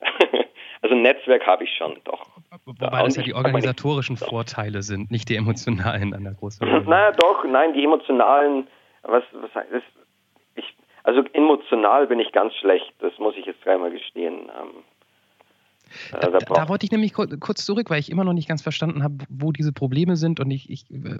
[0.82, 2.28] also ein Netzwerk habe ich schon, doch.
[2.66, 7.44] Wobei das ja die organisatorischen Vorteile sind, nicht die emotionalen an der großen Naja, doch,
[7.46, 8.68] nein, die emotionalen
[9.04, 9.86] was, was heißt,
[10.56, 10.66] ich,
[11.04, 14.50] also emotional bin ich ganz schlecht, das muss ich jetzt dreimal gestehen.
[14.50, 14.84] Ähm,
[16.14, 18.62] äh, da, da, da, wollte ich nämlich kurz zurück, weil ich immer noch nicht ganz
[18.62, 20.40] verstanden habe, wo diese Probleme sind.
[20.40, 21.18] Und ich, ich äh,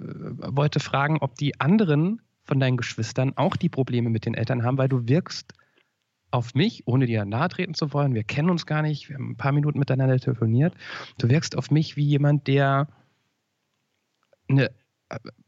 [0.56, 4.78] wollte fragen, ob die anderen von deinen Geschwistern auch die Probleme mit den Eltern haben,
[4.78, 5.52] weil du wirkst
[6.30, 8.14] auf mich, ohne dir nahe treten zu wollen.
[8.14, 10.74] Wir kennen uns gar nicht, wir haben ein paar Minuten miteinander telefoniert.
[11.18, 12.88] Du wirkst auf mich wie jemand, der,
[14.48, 14.70] eine,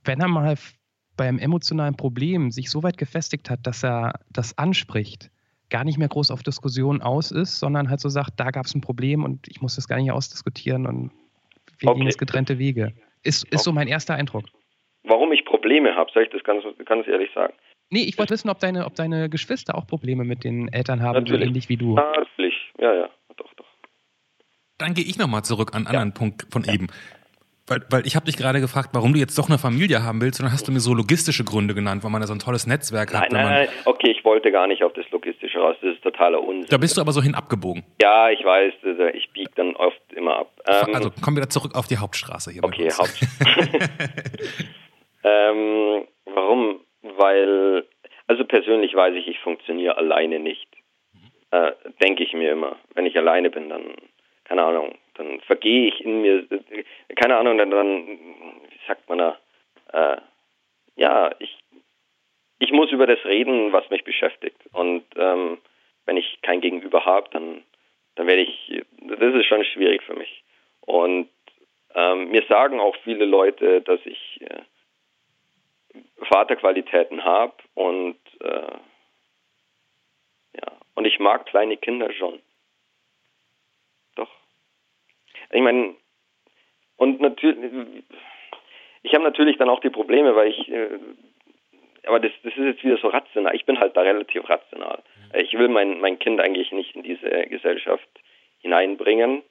[0.04, 0.57] wenn er mal
[1.16, 5.30] beim emotionalen Problem sich so weit gefestigt hat, dass er das anspricht,
[5.70, 8.74] gar nicht mehr groß auf Diskussionen aus ist, sondern halt so sagt, da gab es
[8.74, 11.12] ein Problem und ich muss das gar nicht ausdiskutieren und
[11.78, 11.98] wir okay.
[11.98, 12.92] gehen jetzt getrennte Wege.
[13.22, 14.44] Ist, ist so mein erster Eindruck.
[15.04, 17.52] Warum ich Probleme habe, soll ich das ganz, ganz ehrlich sagen?
[17.90, 21.14] Nee, ich wollte wissen, ob deine, ob deine Geschwister auch Probleme mit den Eltern haben,
[21.14, 21.42] Natürlich.
[21.42, 21.94] so ähnlich wie du.
[21.94, 23.66] Natürlich, ja, ja, doch, doch.
[24.78, 26.00] Dann gehe ich nochmal zurück an einen ja.
[26.00, 26.72] anderen Punkt von ja.
[26.72, 26.88] eben.
[27.66, 30.38] Weil, weil ich habe dich gerade gefragt, warum du jetzt doch eine Familie haben willst,
[30.38, 32.66] und dann hast du mir so logistische Gründe genannt, weil man ja so ein tolles
[32.66, 33.32] Netzwerk nein, hat.
[33.32, 36.66] Nein, nein, okay, ich wollte gar nicht auf das Logistische raus, das ist totaler Unsinn.
[36.68, 37.82] Da bist du aber so hin abgebogen.
[38.02, 40.50] Ja, ich weiß, also ich biege dann oft immer ab.
[40.66, 42.64] Ähm, also kommen wir wieder zurück auf die Hauptstraße hier.
[42.64, 43.30] Okay, Hauptstraße.
[45.24, 46.80] ähm, warum?
[47.02, 47.87] Weil,
[48.26, 50.68] also persönlich weiß ich, ich funktioniere alleine nicht.
[51.50, 52.76] Äh, Denke ich mir immer.
[52.94, 53.94] Wenn ich alleine bin, dann,
[54.44, 56.46] keine Ahnung, dann vergehe ich in mir,
[57.16, 59.38] keine Ahnung, dann, dann wie sagt man da,
[59.92, 60.20] äh,
[60.96, 61.58] ja, ich,
[62.58, 64.60] ich muss über das reden, was mich beschäftigt.
[64.72, 65.58] Und ähm,
[66.06, 67.62] wenn ich kein Gegenüber habe, dann,
[68.16, 70.44] dann werde ich, das ist schon schwierig für mich.
[70.80, 71.28] Und
[71.94, 74.53] ähm, mir sagen auch viele Leute, dass ich äh,
[76.35, 78.77] Vaterqualitäten habe und äh,
[80.57, 82.40] ja, und ich mag kleine Kinder schon.
[85.53, 85.94] Ich meine,
[86.97, 88.03] und natürlich,
[89.05, 90.88] ich habe natürlich dann auch die Probleme, weil ich, äh,
[92.07, 93.55] aber das, das ist jetzt wieder so rational.
[93.55, 95.03] Ich bin halt da relativ rational.
[95.35, 98.09] Ich will mein, mein Kind eigentlich nicht in diese Gesellschaft
[98.61, 99.42] hineinbringen.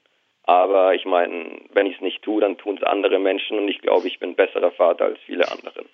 [0.44, 3.80] Aber ich meine, wenn ich es nicht tue, dann tun es andere Menschen und ich
[3.80, 5.88] glaube, ich bin besserer Vater als viele anderen.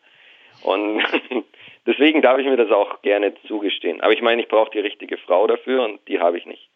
[0.63, 1.03] Und
[1.85, 4.01] deswegen darf ich mir das auch gerne zugestehen.
[4.01, 6.69] Aber ich meine, ich brauche die richtige Frau dafür und die habe ich nicht.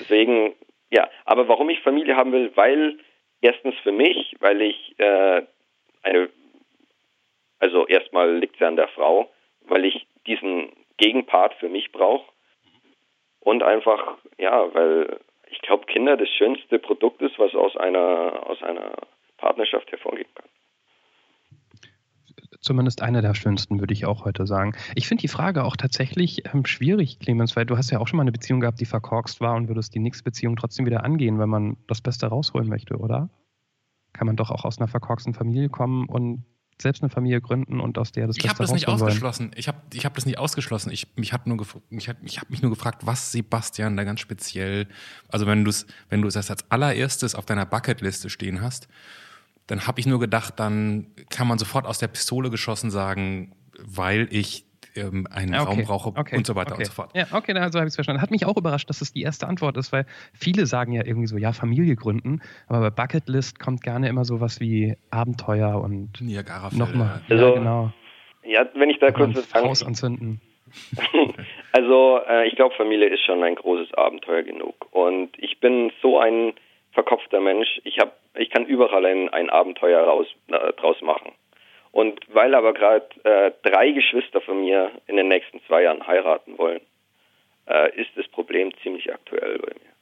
[0.00, 0.54] Deswegen
[0.94, 3.00] ja, aber warum ich Familie haben will, weil
[3.40, 5.42] erstens für mich, weil ich äh,
[6.02, 6.30] eine,
[7.58, 9.28] also erstmal liegt es ja an der Frau,
[9.62, 12.30] weil ich diesen Gegenpart für mich brauche
[13.40, 15.18] und einfach, ja, weil
[15.50, 18.92] ich glaube, Kinder das schönste Produkt ist, was aus einer, aus einer
[19.36, 20.48] Partnerschaft hervorgehen kann
[22.64, 24.74] zumindest einer der schönsten, würde ich auch heute sagen.
[24.94, 28.16] Ich finde die Frage auch tatsächlich ähm, schwierig, Clemens, weil du hast ja auch schon
[28.16, 31.38] mal eine Beziehung gehabt, die verkorkst war und würdest die nächste Beziehung trotzdem wieder angehen,
[31.38, 33.28] wenn man das Beste rausholen möchte, oder?
[34.12, 36.44] Kann man doch auch aus einer verkorksten Familie kommen und
[36.80, 39.52] selbst eine Familie gründen und aus der das ich Beste das nicht ausgeschlossen.
[39.54, 40.90] Ich habe ich hab das nicht ausgeschlossen.
[40.90, 44.20] Ich, mich hat nur ich habe ich hab mich nur gefragt, was Sebastian da ganz
[44.20, 44.88] speziell,
[45.28, 48.88] also wenn du es wenn du es als allererstes auf deiner Bucketliste stehen hast,
[49.66, 54.28] dann habe ich nur gedacht, dann kann man sofort aus der Pistole geschossen sagen, weil
[54.30, 56.82] ich ähm, einen okay, Raum brauche okay, und so weiter okay.
[56.82, 57.10] und so fort.
[57.14, 58.22] Ja, okay, also habe ich es verstanden.
[58.22, 61.26] Hat mich auch überrascht, dass das die erste Antwort ist, weil viele sagen ja irgendwie
[61.26, 66.70] so, ja, Familie gründen, aber bei Bucketlist kommt gerne immer sowas wie Abenteuer und Niagara
[66.74, 67.22] nochmal.
[67.28, 67.92] Also, ja, genau.
[68.44, 69.68] Ja, wenn ich da kurz was sagen...
[69.68, 70.40] Haus anzünden.
[71.72, 74.74] also, äh, ich glaube, Familie ist schon ein großes Abenteuer genug.
[74.92, 76.52] Und ich bin so ein
[76.94, 77.80] verkopfter Mensch.
[77.84, 81.32] Ich, hab, ich kann überall ein, ein Abenteuer raus, äh, draus machen.
[81.92, 86.58] Und weil aber gerade äh, drei Geschwister von mir in den nächsten zwei Jahren heiraten
[86.58, 86.80] wollen,
[87.68, 89.94] äh, ist das Problem ziemlich aktuell bei mir.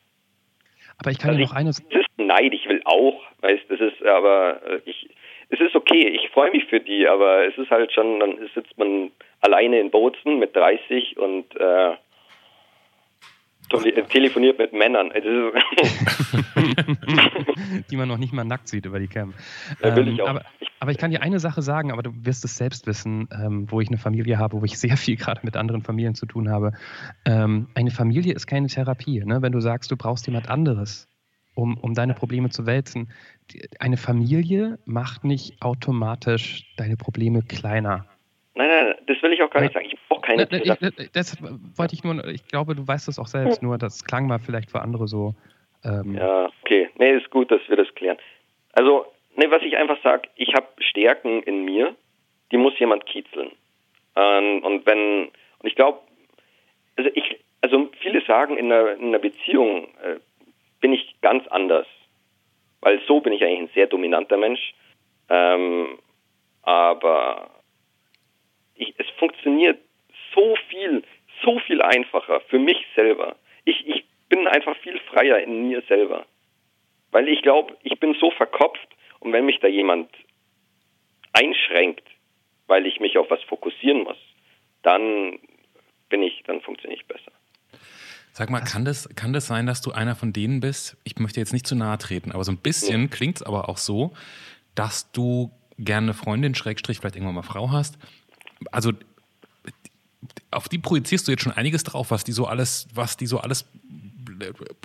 [0.98, 1.82] Aber ich kann also dir noch eines.
[1.90, 5.08] Es ist Neid, ich will auch, weißt das ist, aber äh, ich,
[5.48, 8.76] es ist okay, ich freue mich für die, aber es ist halt schon, dann sitzt
[8.78, 11.96] man alleine in Bozen mit 30 und äh,
[14.08, 15.12] telefoniert mit Männern.
[17.90, 19.34] Die man noch nicht mal nackt sieht über die Cam.
[19.82, 20.28] Ja, will ich ähm, auch.
[20.28, 20.44] Aber,
[20.80, 23.80] aber, ich kann dir eine Sache sagen, aber du wirst es selbst wissen, ähm, wo
[23.80, 26.72] ich eine Familie habe, wo ich sehr viel gerade mit anderen Familien zu tun habe.
[27.24, 29.24] Ähm, eine Familie ist keine Therapie.
[29.24, 29.42] Ne?
[29.42, 31.08] Wenn du sagst, du brauchst jemand anderes,
[31.54, 33.12] um, um deine Probleme zu wälzen.
[33.78, 38.06] Eine Familie macht nicht automatisch deine Probleme kleiner.
[38.54, 39.86] Nein, nein, das will ich auch gar nicht sagen.
[39.86, 39.98] Ich
[40.36, 41.08] keine Therapie.
[41.12, 41.36] Das
[41.76, 44.70] wollte ich nur, ich glaube, du weißt das auch selbst, nur das klang mal vielleicht
[44.70, 45.34] für andere so.
[45.84, 46.90] Ähm ja, okay.
[46.98, 48.18] Nee, ist gut, dass wir das klären.
[48.72, 51.94] Also, nee, was ich einfach sage, ich habe Stärken in mir,
[52.50, 53.50] die muss jemand kitzeln.
[54.16, 55.24] Ähm, und wenn,
[55.58, 56.00] und ich glaube,
[56.96, 60.18] also ich, also viele sagen in einer, in einer Beziehung äh,
[60.80, 61.86] bin ich ganz anders.
[62.80, 64.74] Weil so bin ich eigentlich ein sehr dominanter Mensch.
[65.28, 65.98] Ähm,
[66.62, 67.50] aber
[68.74, 69.78] ich, es funktioniert
[70.34, 71.02] so viel,
[71.42, 71.80] so viel
[72.22, 73.36] einfacher für mich selber.
[73.64, 76.26] Ich, ich bin einfach viel freier in mir selber.
[77.10, 78.88] Weil ich glaube, ich bin so verkopft
[79.20, 80.10] und wenn mich da jemand
[81.32, 82.06] einschränkt,
[82.66, 84.16] weil ich mich auf was fokussieren muss,
[84.82, 85.38] dann
[86.08, 87.32] bin ich, dann funktioniere ich besser.
[88.32, 90.96] Sag mal, kann das, kann das sein, dass du einer von denen bist?
[91.04, 93.08] Ich möchte jetzt nicht zu nahe treten, aber so ein bisschen ja.
[93.08, 94.12] klingt es aber auch so,
[94.74, 97.98] dass du gerne eine Freundin, Schrägstrich, vielleicht irgendwann mal Frau hast.
[98.70, 98.92] Also
[100.52, 103.38] auf die projizierst du jetzt schon einiges drauf, was die so alles, was die so
[103.38, 103.68] alles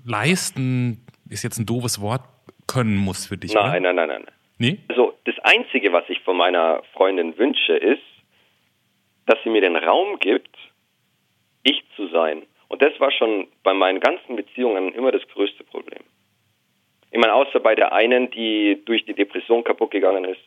[0.06, 2.22] leisten, ist jetzt ein doofes Wort,
[2.68, 3.54] können muss für dich.
[3.54, 3.94] Nein, oder?
[3.94, 4.34] nein, nein, nein.
[4.60, 4.80] Nee?
[4.88, 8.02] Also das Einzige, was ich von meiner Freundin wünsche, ist,
[9.26, 10.56] dass sie mir den Raum gibt,
[11.64, 12.44] ich zu sein.
[12.70, 16.04] Und das war schon bei meinen ganzen Beziehungen immer das größte Problem.
[17.12, 20.42] Ich meine, außer bei der einen, die durch die Depression kaputt gegangen ist,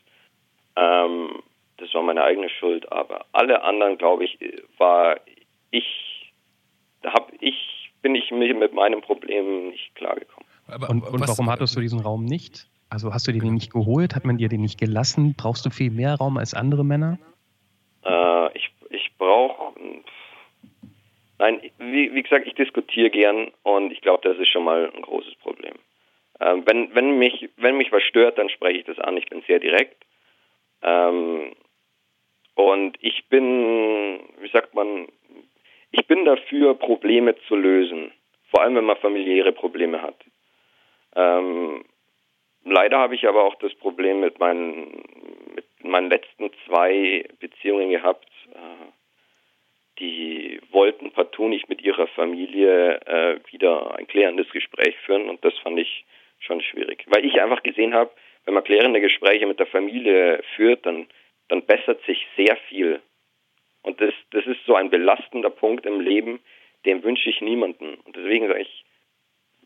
[0.76, 1.42] ähm,
[1.80, 4.38] das war meine eigene Schuld, aber alle anderen, glaube ich,
[4.78, 5.18] war
[5.70, 6.32] ich,
[7.02, 10.48] da habe ich, bin ich mit meinem Problem nicht klargekommen.
[10.88, 12.68] und, und warum hattest du diesen Raum nicht?
[12.88, 14.14] Also hast du dir den nicht geholt?
[14.14, 15.34] Hat man dir den nicht gelassen?
[15.36, 17.18] Brauchst du viel mehr Raum als andere Männer?
[18.04, 19.74] Äh, ich ich brauche
[21.40, 25.00] Nein, wie, wie gesagt, ich diskutiere gern und ich glaube, das ist schon mal ein
[25.00, 25.72] großes Problem.
[26.38, 29.16] Ähm, wenn, wenn, mich, wenn mich was stört, dann spreche ich das an.
[29.16, 30.04] Ich bin sehr direkt.
[30.82, 31.52] Ähm,
[32.54, 35.08] und ich bin, wie sagt man,
[35.92, 38.12] ich bin dafür, Probleme zu lösen.
[38.50, 40.16] Vor allem, wenn man familiäre Probleme hat.
[41.16, 41.84] Ähm,
[42.64, 45.02] leider habe ich aber auch das Problem mit meinen,
[45.54, 48.28] mit meinen letzten zwei Beziehungen gehabt.
[48.52, 48.90] Äh,
[49.98, 55.56] die wollten partout nicht mit ihrer Familie äh, wieder ein klärendes Gespräch führen und das
[55.58, 56.04] fand ich
[56.38, 57.04] schon schwierig.
[57.06, 58.10] Weil ich einfach gesehen habe,
[58.44, 61.06] wenn man klärende Gespräche mit der Familie führt, dann,
[61.50, 63.00] dann bessert sich sehr viel.
[63.82, 66.40] Und das, das ist so ein belastender Punkt im Leben,
[66.84, 67.94] dem wünsche ich niemanden.
[68.04, 68.84] Und deswegen sage ich,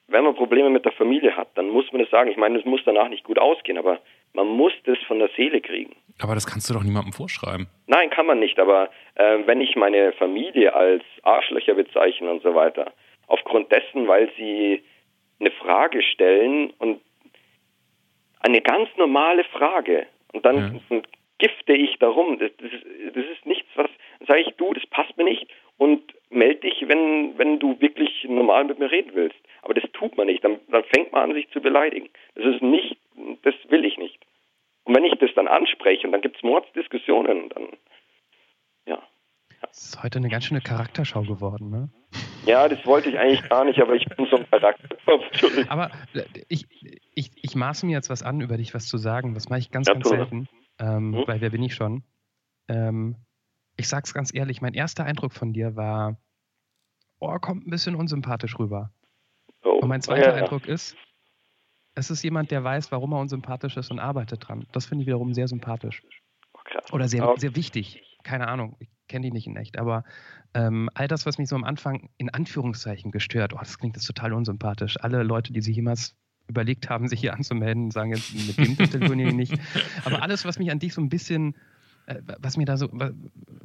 [0.06, 2.30] wenn man Probleme mit der Familie hat, dann muss man das sagen.
[2.30, 4.00] Ich meine, es muss danach nicht gut ausgehen, aber
[4.34, 5.94] man muss das von der Seele kriegen.
[6.20, 7.68] Aber das kannst du doch niemandem vorschreiben.
[7.86, 8.58] Nein, kann man nicht.
[8.58, 12.92] Aber äh, wenn ich meine Familie als Arschlöcher bezeichne und so weiter,
[13.28, 14.82] aufgrund dessen, weil sie
[15.40, 17.00] eine Frage stellen und
[18.40, 21.02] eine ganz normale Frage und dann ja.
[21.38, 22.38] Gifte ich darum.
[22.38, 23.90] Das, das, ist, das ist nichts, was
[24.26, 28.64] sage ich, du, das passt mir nicht und melde dich, wenn, wenn du wirklich normal
[28.64, 29.36] mit mir reden willst.
[29.62, 30.44] Aber das tut man nicht.
[30.44, 32.08] Dann, dann fängt man an, sich zu beleidigen.
[32.34, 32.96] Das ist nicht,
[33.42, 34.18] das will ich nicht.
[34.84, 37.68] Und wenn ich das dann anspreche und dann gibt es Mordsdiskussionen, dann
[38.86, 39.02] ja.
[39.62, 41.88] Das ist heute eine ganz schöne Charakterschau geworden, ne?
[42.46, 44.96] Ja, das wollte ich eigentlich gar nicht, aber ich bin so ein Charakter.
[45.68, 46.66] aber äh, ich,
[47.14, 49.32] ich, ich maße mir jetzt was an, über dich was zu sagen.
[49.32, 50.48] Das mache ich ganz, ja, ganz selten.
[50.78, 51.24] Ähm, hm?
[51.26, 52.02] Weil wer bin ich schon?
[52.68, 53.16] Ähm,
[53.76, 56.16] ich sag's ganz ehrlich, mein erster Eindruck von dir war,
[57.18, 58.90] oh, kommt ein bisschen unsympathisch rüber.
[59.62, 59.80] Oh.
[59.80, 60.42] Und mein zweiter ja, ja.
[60.42, 60.96] Eindruck ist,
[61.94, 64.66] es ist jemand, der weiß, warum er unsympathisch ist und arbeitet dran.
[64.72, 66.02] Das finde ich wiederum sehr sympathisch.
[66.52, 66.78] Okay.
[66.92, 68.02] Oder sehr, sehr wichtig.
[68.22, 70.04] Keine Ahnung, ich kenne die nicht in echt, aber
[70.54, 74.06] ähm, all das, was mich so am Anfang in Anführungszeichen gestört, oh, das klingt jetzt
[74.06, 74.96] total unsympathisch.
[75.00, 76.16] Alle Leute, die sich jemals
[76.48, 79.54] überlegt haben, sich hier anzumelden, sagen jetzt, mit dem telefoniere ich nicht.
[80.04, 81.54] Aber alles, was mich an dich so ein bisschen
[82.06, 82.88] äh, was mir da so,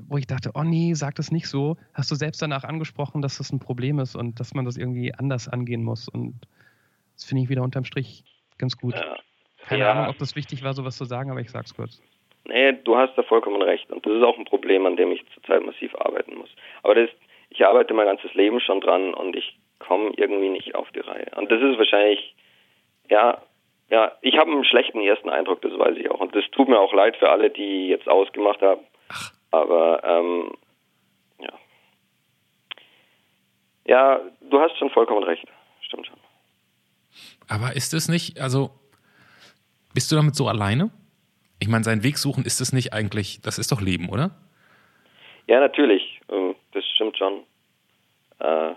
[0.08, 3.38] wo ich dachte, oh nee, sag das nicht so, hast du selbst danach angesprochen, dass
[3.38, 6.08] das ein Problem ist und dass man das irgendwie anders angehen muss.
[6.08, 6.36] Und
[7.16, 8.24] das finde ich wieder unterm Strich
[8.58, 8.96] ganz gut.
[8.96, 9.18] Ja.
[9.66, 9.92] Keine ja.
[9.92, 12.02] Ahnung, ob das wichtig war, sowas zu sagen, aber ich sag's kurz.
[12.46, 13.92] Nee, du hast da vollkommen recht.
[13.92, 16.50] Und das ist auch ein Problem, an dem ich zurzeit massiv arbeiten muss.
[16.84, 17.10] Aber das,
[17.50, 21.30] ich arbeite mein ganzes Leben schon dran und ich komme irgendwie nicht auf die Reihe.
[21.36, 22.36] Und das ist wahrscheinlich,
[23.10, 23.42] ja,
[23.90, 26.20] ja, ich habe einen schlechten ersten Eindruck, das weiß ich auch.
[26.20, 28.82] Und das tut mir auch leid für alle, die jetzt ausgemacht haben.
[29.10, 29.32] Ach.
[29.52, 30.52] Aber ähm,
[31.40, 31.54] ja.
[33.86, 35.46] Ja, du hast schon vollkommen recht.
[35.82, 36.20] Stimmt schon.
[37.48, 38.70] Aber ist es nicht, also
[39.94, 40.92] bist du damit so alleine?
[41.60, 44.32] Ich meine, seinen Weg suchen, ist es nicht eigentlich, das ist doch Leben, oder?
[45.48, 46.22] Ja, natürlich.
[46.30, 47.44] Ähm, das stimmt schon.
[48.40, 48.76] Äh,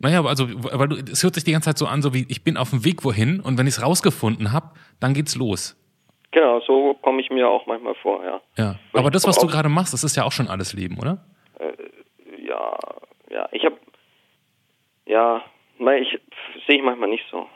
[0.00, 2.44] naja, also, weil du, es hört sich die ganze Zeit so an, so wie ich
[2.44, 5.76] bin auf dem Weg wohin und wenn ich es rausgefunden habe, dann geht's los.
[6.30, 8.40] Genau, so komme ich mir auch manchmal vor, ja.
[8.56, 11.24] Ja, aber das, was du gerade machst, das ist ja auch schon alles Leben, oder?
[11.58, 11.72] Äh,
[12.46, 12.78] ja,
[13.30, 13.76] ja, ich habe,
[15.06, 15.42] ja,
[16.00, 16.18] ich
[16.66, 17.46] sehe ich manchmal nicht so.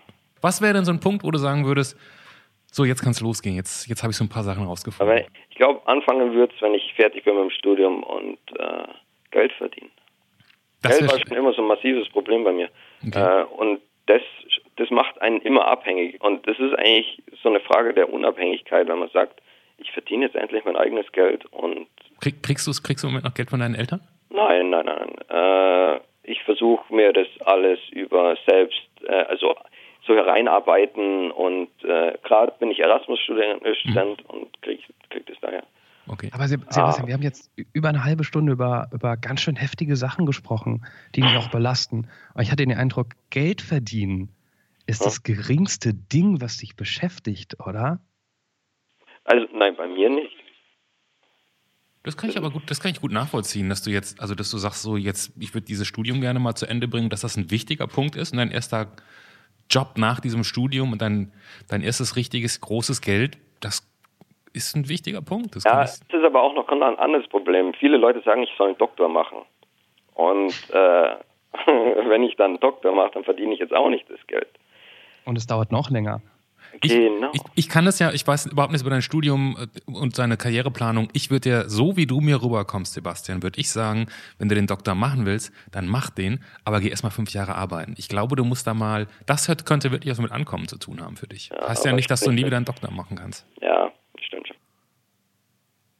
[0.40, 1.96] Was wäre denn so ein Punkt, wo du sagen würdest,
[2.72, 5.16] so jetzt kann es losgehen, jetzt, jetzt habe ich so ein paar Sachen rausgefunden?
[5.16, 8.88] Aber ich glaube, anfangen wird es, wenn ich fertig bin mit dem Studium und äh,
[9.30, 9.90] Geld verdiene.
[10.82, 12.68] Das Geld war schon immer so ein massives Problem bei mir.
[13.06, 13.18] Okay.
[13.18, 14.22] Äh, und das,
[14.76, 16.22] das macht einen immer abhängig.
[16.22, 19.40] Und das ist eigentlich so eine Frage der Unabhängigkeit, wenn man sagt,
[19.78, 21.88] ich verdiene jetzt endlich mein eigenes Geld und.
[22.20, 24.00] Krieg, kriegst, du, kriegst du im Moment noch Geld von deinen Eltern?
[24.30, 25.14] Nein, nein, nein.
[25.28, 29.56] Äh, ich versuche mir das alles über selbst, äh, also
[30.06, 34.16] so hereinarbeiten und äh, gerade bin ich Erasmus-Student mhm.
[34.28, 35.62] und kriege krieg das daher.
[36.06, 36.30] Okay.
[36.32, 37.06] Aber Sebastian, ah.
[37.06, 40.84] wir haben jetzt über eine halbe Stunde über, über ganz schön heftige Sachen gesprochen,
[41.14, 42.08] die mich auch belasten.
[42.32, 44.30] Aber ich hatte den Eindruck, Geld verdienen
[44.86, 48.00] ist das geringste Ding, was dich beschäftigt, oder?
[49.24, 50.36] Also nein, bei mir nicht.
[52.02, 54.50] Das kann ich aber gut, das kann ich gut nachvollziehen, dass du jetzt, also dass
[54.50, 57.36] du sagst, so jetzt, ich würde dieses Studium gerne mal zu Ende bringen, dass das
[57.36, 58.92] ein wichtiger Punkt ist und dein erster
[59.70, 61.32] Job nach diesem Studium und dein,
[61.68, 63.88] dein erstes richtiges großes Geld, das
[64.52, 65.56] ist ein wichtiger Punkt.
[65.56, 67.74] Das ja, es ist aber auch noch ein anderes Problem.
[67.74, 69.38] Viele Leute sagen, ich soll einen Doktor machen.
[70.14, 71.16] Und äh,
[72.08, 74.48] wenn ich dann einen Doktor mache, dann verdiene ich jetzt auch nicht das Geld.
[75.24, 76.20] Und es dauert noch länger.
[76.80, 77.30] Ich, genau.
[77.34, 80.36] ich, ich, kann das ja, ich weiß überhaupt nichts über dein Studium äh, und seine
[80.36, 81.08] Karriereplanung.
[81.12, 84.06] Ich würde ja, so wie du mir rüberkommst, Sebastian, würde ich sagen,
[84.38, 87.94] wenn du den Doktor machen willst, dann mach den, aber geh erstmal fünf Jahre arbeiten.
[87.98, 91.16] Ich glaube, du musst da mal, das könnte wirklich was mit Ankommen zu tun haben
[91.16, 91.50] für dich.
[91.50, 93.46] Ja, heißt ja nicht, dass du nie wieder einen Doktor machen kannst.
[93.60, 93.91] Ja.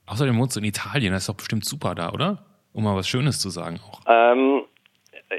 [0.07, 2.45] Außerdem wohnst du in Italien, das ist doch bestimmt super da, oder?
[2.73, 4.01] Um mal was Schönes zu sagen auch.
[4.07, 4.63] Ähm,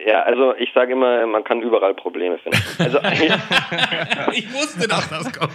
[0.05, 2.59] ja, also ich sage immer, man kann überall Probleme finden.
[2.79, 2.97] Also
[4.33, 5.53] ich wusste, dass das kommt.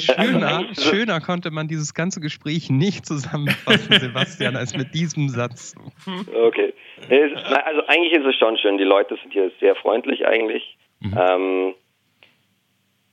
[0.00, 5.74] Schöner, schöner konnte man dieses ganze Gespräch nicht zusammenfassen, Sebastian, als mit diesem Satz.
[6.06, 6.74] Okay.
[7.08, 8.76] Also eigentlich ist es schon schön.
[8.76, 10.76] Die Leute sind hier sehr freundlich eigentlich.
[11.00, 11.18] Mhm.
[11.18, 11.74] Ähm,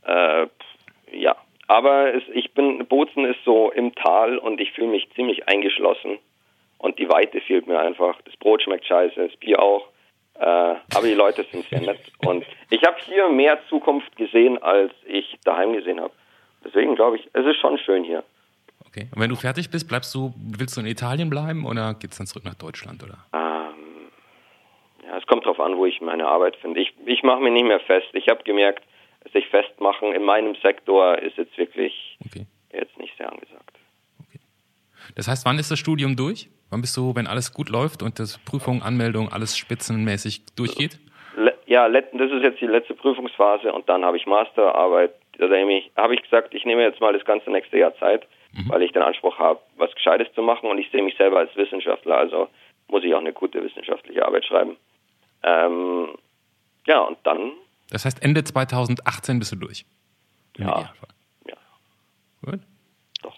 [0.04, 0.48] äh,
[1.18, 1.36] ja,
[1.70, 6.18] aber es, ich bin, Bozen ist so im Tal und ich fühle mich ziemlich eingeschlossen.
[6.80, 8.20] Und die Weite fehlt mir einfach.
[8.26, 9.88] Das Brot schmeckt scheiße, das Bier auch.
[10.34, 12.00] Äh, aber die Leute sind sehr nett.
[12.26, 16.14] Und ich habe hier mehr Zukunft gesehen, als ich daheim gesehen habe.
[16.66, 18.24] Deswegen glaube ich, es ist schon schön hier.
[18.88, 19.08] Okay.
[19.14, 22.18] Und wenn du fertig bist, bleibst du, willst du in Italien bleiben oder geht es
[22.18, 23.04] dann zurück nach Deutschland?
[23.04, 23.20] Oder?
[23.32, 24.10] Ähm,
[25.06, 26.80] ja, es kommt darauf an, wo ich meine Arbeit finde.
[26.80, 28.08] Ich, ich mache mich nicht mehr fest.
[28.14, 28.84] Ich habe gemerkt,
[29.34, 32.46] sich festmachen in meinem Sektor ist jetzt wirklich okay.
[32.72, 33.78] jetzt nicht sehr angesagt.
[34.28, 34.40] Okay.
[35.16, 36.50] Das heißt, wann ist das Studium durch?
[36.70, 41.00] Wann bist du, wenn alles gut läuft und das Prüfung, Anmeldung, alles spitzenmäßig durchgeht?
[41.66, 45.14] Ja, das ist jetzt die letzte Prüfungsphase und dann habe ich Masterarbeit.
[45.38, 48.70] Da habe ich gesagt, ich nehme jetzt mal das ganze nächste Jahr Zeit, mhm.
[48.70, 51.56] weil ich den Anspruch habe, was Gescheites zu machen und ich sehe mich selber als
[51.56, 52.50] Wissenschaftler, also
[52.88, 54.78] muss ich auch eine gute wissenschaftliche Arbeit schreiben.
[55.44, 56.10] Ähm,
[56.88, 57.52] ja, und dann.
[57.90, 59.86] Das heißt, Ende 2018 bist du durch.
[60.58, 60.94] Ja.
[61.48, 61.58] ja.
[62.42, 62.62] Gut.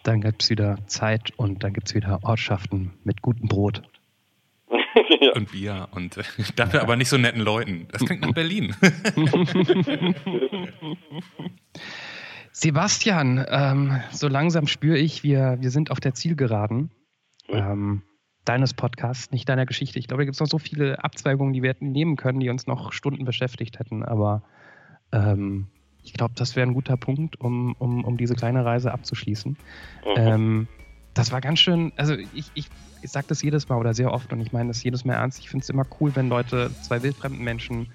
[0.04, 3.82] Dann gibt es wieder Zeit und dann gibt es wieder Ortschaften mit gutem Brot.
[5.20, 5.34] ja.
[5.34, 6.24] Und Bier und äh,
[6.56, 7.88] dafür aber nicht so netten Leuten.
[7.92, 8.76] Das klingt nach Berlin.
[12.52, 16.92] Sebastian, ähm, so langsam spüre ich, wir, wir sind auf der Zielgeraden
[17.48, 18.04] ähm,
[18.46, 20.00] deines Podcasts, nicht deiner Geschichte.
[20.00, 22.50] Ich glaube, da gibt es noch so viele Abzweigungen, die wir hätten nehmen können, die
[22.50, 24.04] uns noch Stunden beschäftigt hätten.
[24.04, 24.42] Aber
[25.12, 25.68] ähm,
[26.04, 29.52] ich glaube, das wäre ein guter Punkt, um, um, um diese kleine Reise abzuschließen.
[29.52, 30.14] Mhm.
[30.16, 30.68] Ähm,
[31.14, 32.68] das war ganz schön, also ich, ich,
[33.02, 35.40] ich sage das jedes Mal oder sehr oft und ich meine das jedes Mal ernst.
[35.40, 37.88] Ich finde es immer cool, wenn Leute, zwei wildfremden Menschen,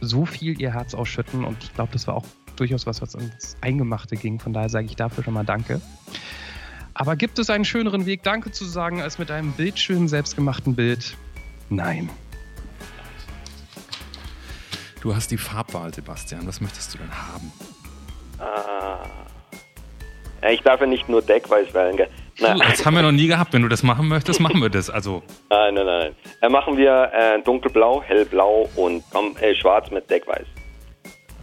[0.00, 2.26] so viel ihr Herz ausschütten und ich glaube, das war auch
[2.56, 4.38] durchaus was, was uns Eingemachte ging.
[4.38, 5.80] Von daher sage ich dafür schon mal Danke.
[7.00, 11.16] Aber gibt es einen schöneren Weg, Danke zu sagen, als mit einem bildschönen, selbstgemachten Bild?
[11.70, 12.10] Nein.
[15.00, 16.46] Du hast die Farbwahl, Sebastian.
[16.46, 17.52] Was möchtest du denn haben?
[18.38, 18.98] Ah.
[20.42, 22.10] Ja, Ich darf ja nicht nur Deckweiß wählen, gell?
[22.38, 23.54] Na, Du, das haben wir noch nie gehabt.
[23.54, 24.90] Wenn du das machen möchtest, machen wir das.
[24.90, 26.14] Also, nein, nein, nein.
[26.42, 29.02] Äh, machen wir äh, dunkelblau, hellblau und
[29.40, 30.46] äh, schwarz mit Deckweiß.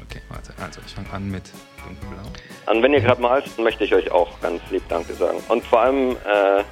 [0.04, 0.54] okay, warte.
[0.62, 1.46] Also, ich fange an mit
[1.84, 2.30] dunkelblau.
[2.70, 5.38] Und wenn ihr gerade malt, dann möchte ich euch auch ganz lieb Danke sagen.
[5.48, 6.64] Und vor allem, äh,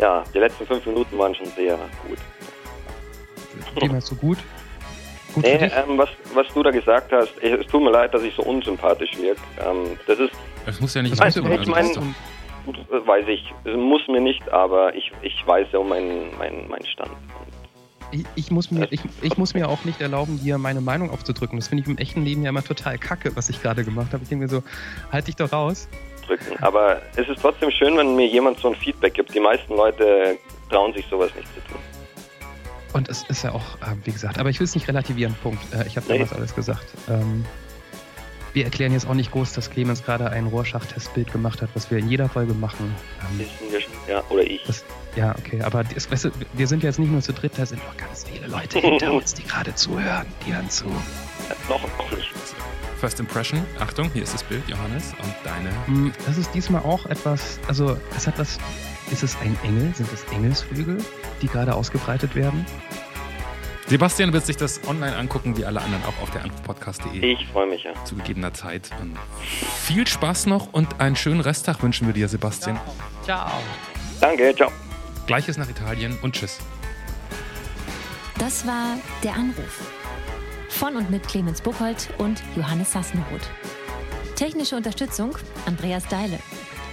[0.00, 1.78] ja, die letzten fünf Minuten waren schon sehr
[2.08, 2.18] gut.
[3.80, 4.38] Dem ist so gut.
[5.34, 8.22] Gut Nee, ähm, was, was du da gesagt hast, ich, es tut mir leid, dass
[8.22, 9.40] ich so unsympathisch wirke.
[9.64, 10.32] Ähm, das ist,
[10.66, 12.00] Das muss ja nicht weißt du ich überhaupt mein- nicht.
[12.66, 16.36] gut, äh, weiß ich, es muss mir nicht, aber ich, ich weiß ja um meinen
[16.36, 17.12] mein, mein Stand.
[18.12, 21.58] Ich, ich, muss mir, ich, ich muss mir auch nicht erlauben, dir meine Meinung aufzudrücken.
[21.58, 24.22] Das finde ich im echten Leben ja immer total kacke, was ich gerade gemacht habe.
[24.22, 24.62] Ich denke mir so,
[25.12, 25.88] halt dich doch raus.
[26.26, 26.56] drücken.
[26.62, 29.34] Aber es ist trotzdem schön, wenn mir jemand so ein Feedback gibt.
[29.34, 30.36] Die meisten Leute
[30.70, 31.80] trauen sich sowas nicht zu tun.
[32.92, 35.62] Und es ist ja auch, äh, wie gesagt, aber ich will es nicht relativieren, Punkt.
[35.72, 36.14] Äh, ich habe Nee.
[36.14, 36.86] damals alles gesagt.
[37.08, 37.44] Ähm,
[38.52, 41.98] wir erklären jetzt auch nicht groß, dass Clemens gerade ein Rorschach-Testbild gemacht hat, was wir
[41.98, 42.94] in jeder Folge machen.
[43.32, 44.62] Ähm, Wissen wir schon, ja, oder ich.
[44.66, 44.84] das,
[45.16, 47.84] ja, okay, aber das, weißt du, wir sind jetzt nicht nur zu dritt, da sind
[47.84, 50.26] noch ganz viele Leute hinter uns, die gerade zuhören.
[50.46, 50.86] Die hören zu.
[51.68, 52.28] noch, noch nicht.
[52.98, 53.64] First Impression.
[53.78, 55.14] Achtung, hier ist das Bild, Johannes.
[55.22, 55.70] Und deine.
[55.86, 58.58] Mm, Das ist diesmal auch etwas, also es hat was,
[59.10, 59.94] ist es ein Engel?
[59.94, 60.98] Sind es Engelsflügel,
[61.40, 62.66] die gerade ausgebreitet werden?
[63.90, 67.66] Sebastian wird sich das online angucken, wie alle anderen auch auf der Anrufpodcast.de Ich freue
[67.66, 67.92] mich ja.
[68.04, 68.88] zu gegebener Zeit.
[69.00, 69.18] Und
[69.80, 72.78] viel Spaß noch und einen schönen Resttag wünschen wir dir, Sebastian.
[73.24, 73.50] Ciao.
[74.20, 74.70] Danke, ciao.
[75.26, 76.60] Gleiches nach Italien und tschüss.
[78.38, 79.90] Das war Der Anruf.
[80.68, 83.50] Von und mit Clemens Buchholz und Johannes Sassenroth.
[84.36, 85.36] Technische Unterstützung
[85.66, 86.38] Andreas Deile.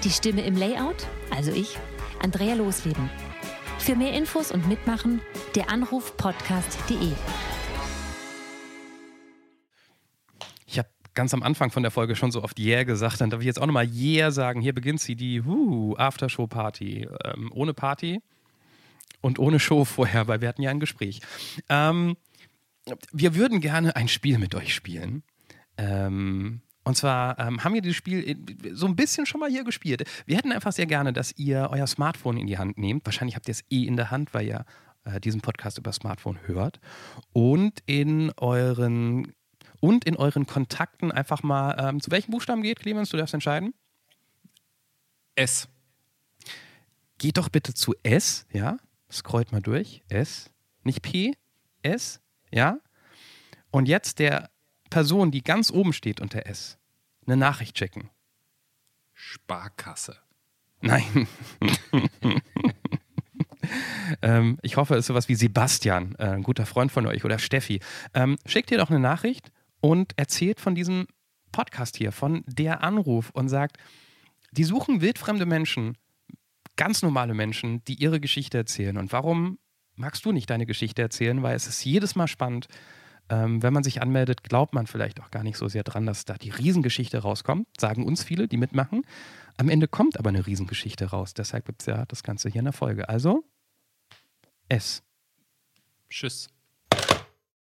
[0.03, 1.77] Die Stimme im Layout, also ich,
[2.23, 3.07] Andrea Losleben.
[3.87, 5.21] Für mehr Infos und Mitmachen
[5.55, 7.13] der Anrufpodcast.de.
[10.65, 13.39] Ich habe ganz am Anfang von der Folge schon so oft Yeah gesagt, dann darf
[13.39, 14.59] ich jetzt auch nochmal Yeah sagen.
[14.59, 17.07] Hier beginnt sie, die uh, Aftershow-Party.
[17.23, 18.19] Ähm, ohne Party
[19.21, 21.21] und ohne Show vorher, weil wir hatten ja ein Gespräch.
[21.69, 22.17] Ähm,
[23.13, 25.23] wir würden gerne ein Spiel mit euch spielen.
[25.77, 28.37] Ähm, und zwar ähm, haben wir dieses Spiel
[28.71, 30.07] so ein bisschen schon mal hier gespielt.
[30.25, 33.05] Wir hätten einfach sehr gerne, dass ihr euer Smartphone in die Hand nehmt.
[33.05, 34.65] Wahrscheinlich habt ihr es eh in der Hand, weil ihr
[35.03, 36.79] äh, diesen Podcast über Smartphone hört.
[37.33, 39.33] Und in euren
[39.81, 43.09] und in euren Kontakten einfach mal, ähm, zu welchen Buchstaben geht, Clemens?
[43.09, 43.73] Du darfst entscheiden.
[45.35, 45.67] S.
[47.17, 48.77] Geht doch bitte zu S, ja?
[49.11, 50.03] Scrollt mal durch.
[50.07, 50.51] S.
[50.83, 51.33] Nicht P,
[51.81, 52.79] S, ja?
[53.71, 54.49] Und jetzt der
[54.89, 56.77] Person, die ganz oben steht unter S,
[57.25, 58.09] eine Nachricht checken.
[59.13, 60.17] Sparkasse.
[60.81, 61.27] Nein.
[64.21, 67.39] ähm, ich hoffe, es ist sowas wie Sebastian, äh, ein guter Freund von euch, oder
[67.39, 67.79] Steffi.
[68.13, 71.07] Ähm, schickt ihr doch eine Nachricht und erzählt von diesem
[71.51, 73.77] Podcast hier, von der Anruf und sagt,
[74.51, 75.97] die suchen wildfremde Menschen,
[76.75, 78.97] ganz normale Menschen, die ihre Geschichte erzählen.
[78.97, 79.57] Und warum
[79.95, 81.41] magst du nicht deine Geschichte erzählen?
[81.43, 82.67] Weil es ist jedes Mal spannend.
[83.29, 86.25] Ähm, wenn man sich anmeldet, glaubt man vielleicht auch gar nicht so sehr dran, dass
[86.25, 87.67] da die Riesengeschichte rauskommt.
[87.79, 89.03] Sagen uns viele, die mitmachen.
[89.57, 91.33] Am Ende kommt aber eine Riesengeschichte raus.
[91.33, 93.09] Deshalb gibt es ja das Ganze hier in der Folge.
[93.09, 93.43] Also,
[94.69, 95.03] S.
[96.09, 96.49] Tschüss.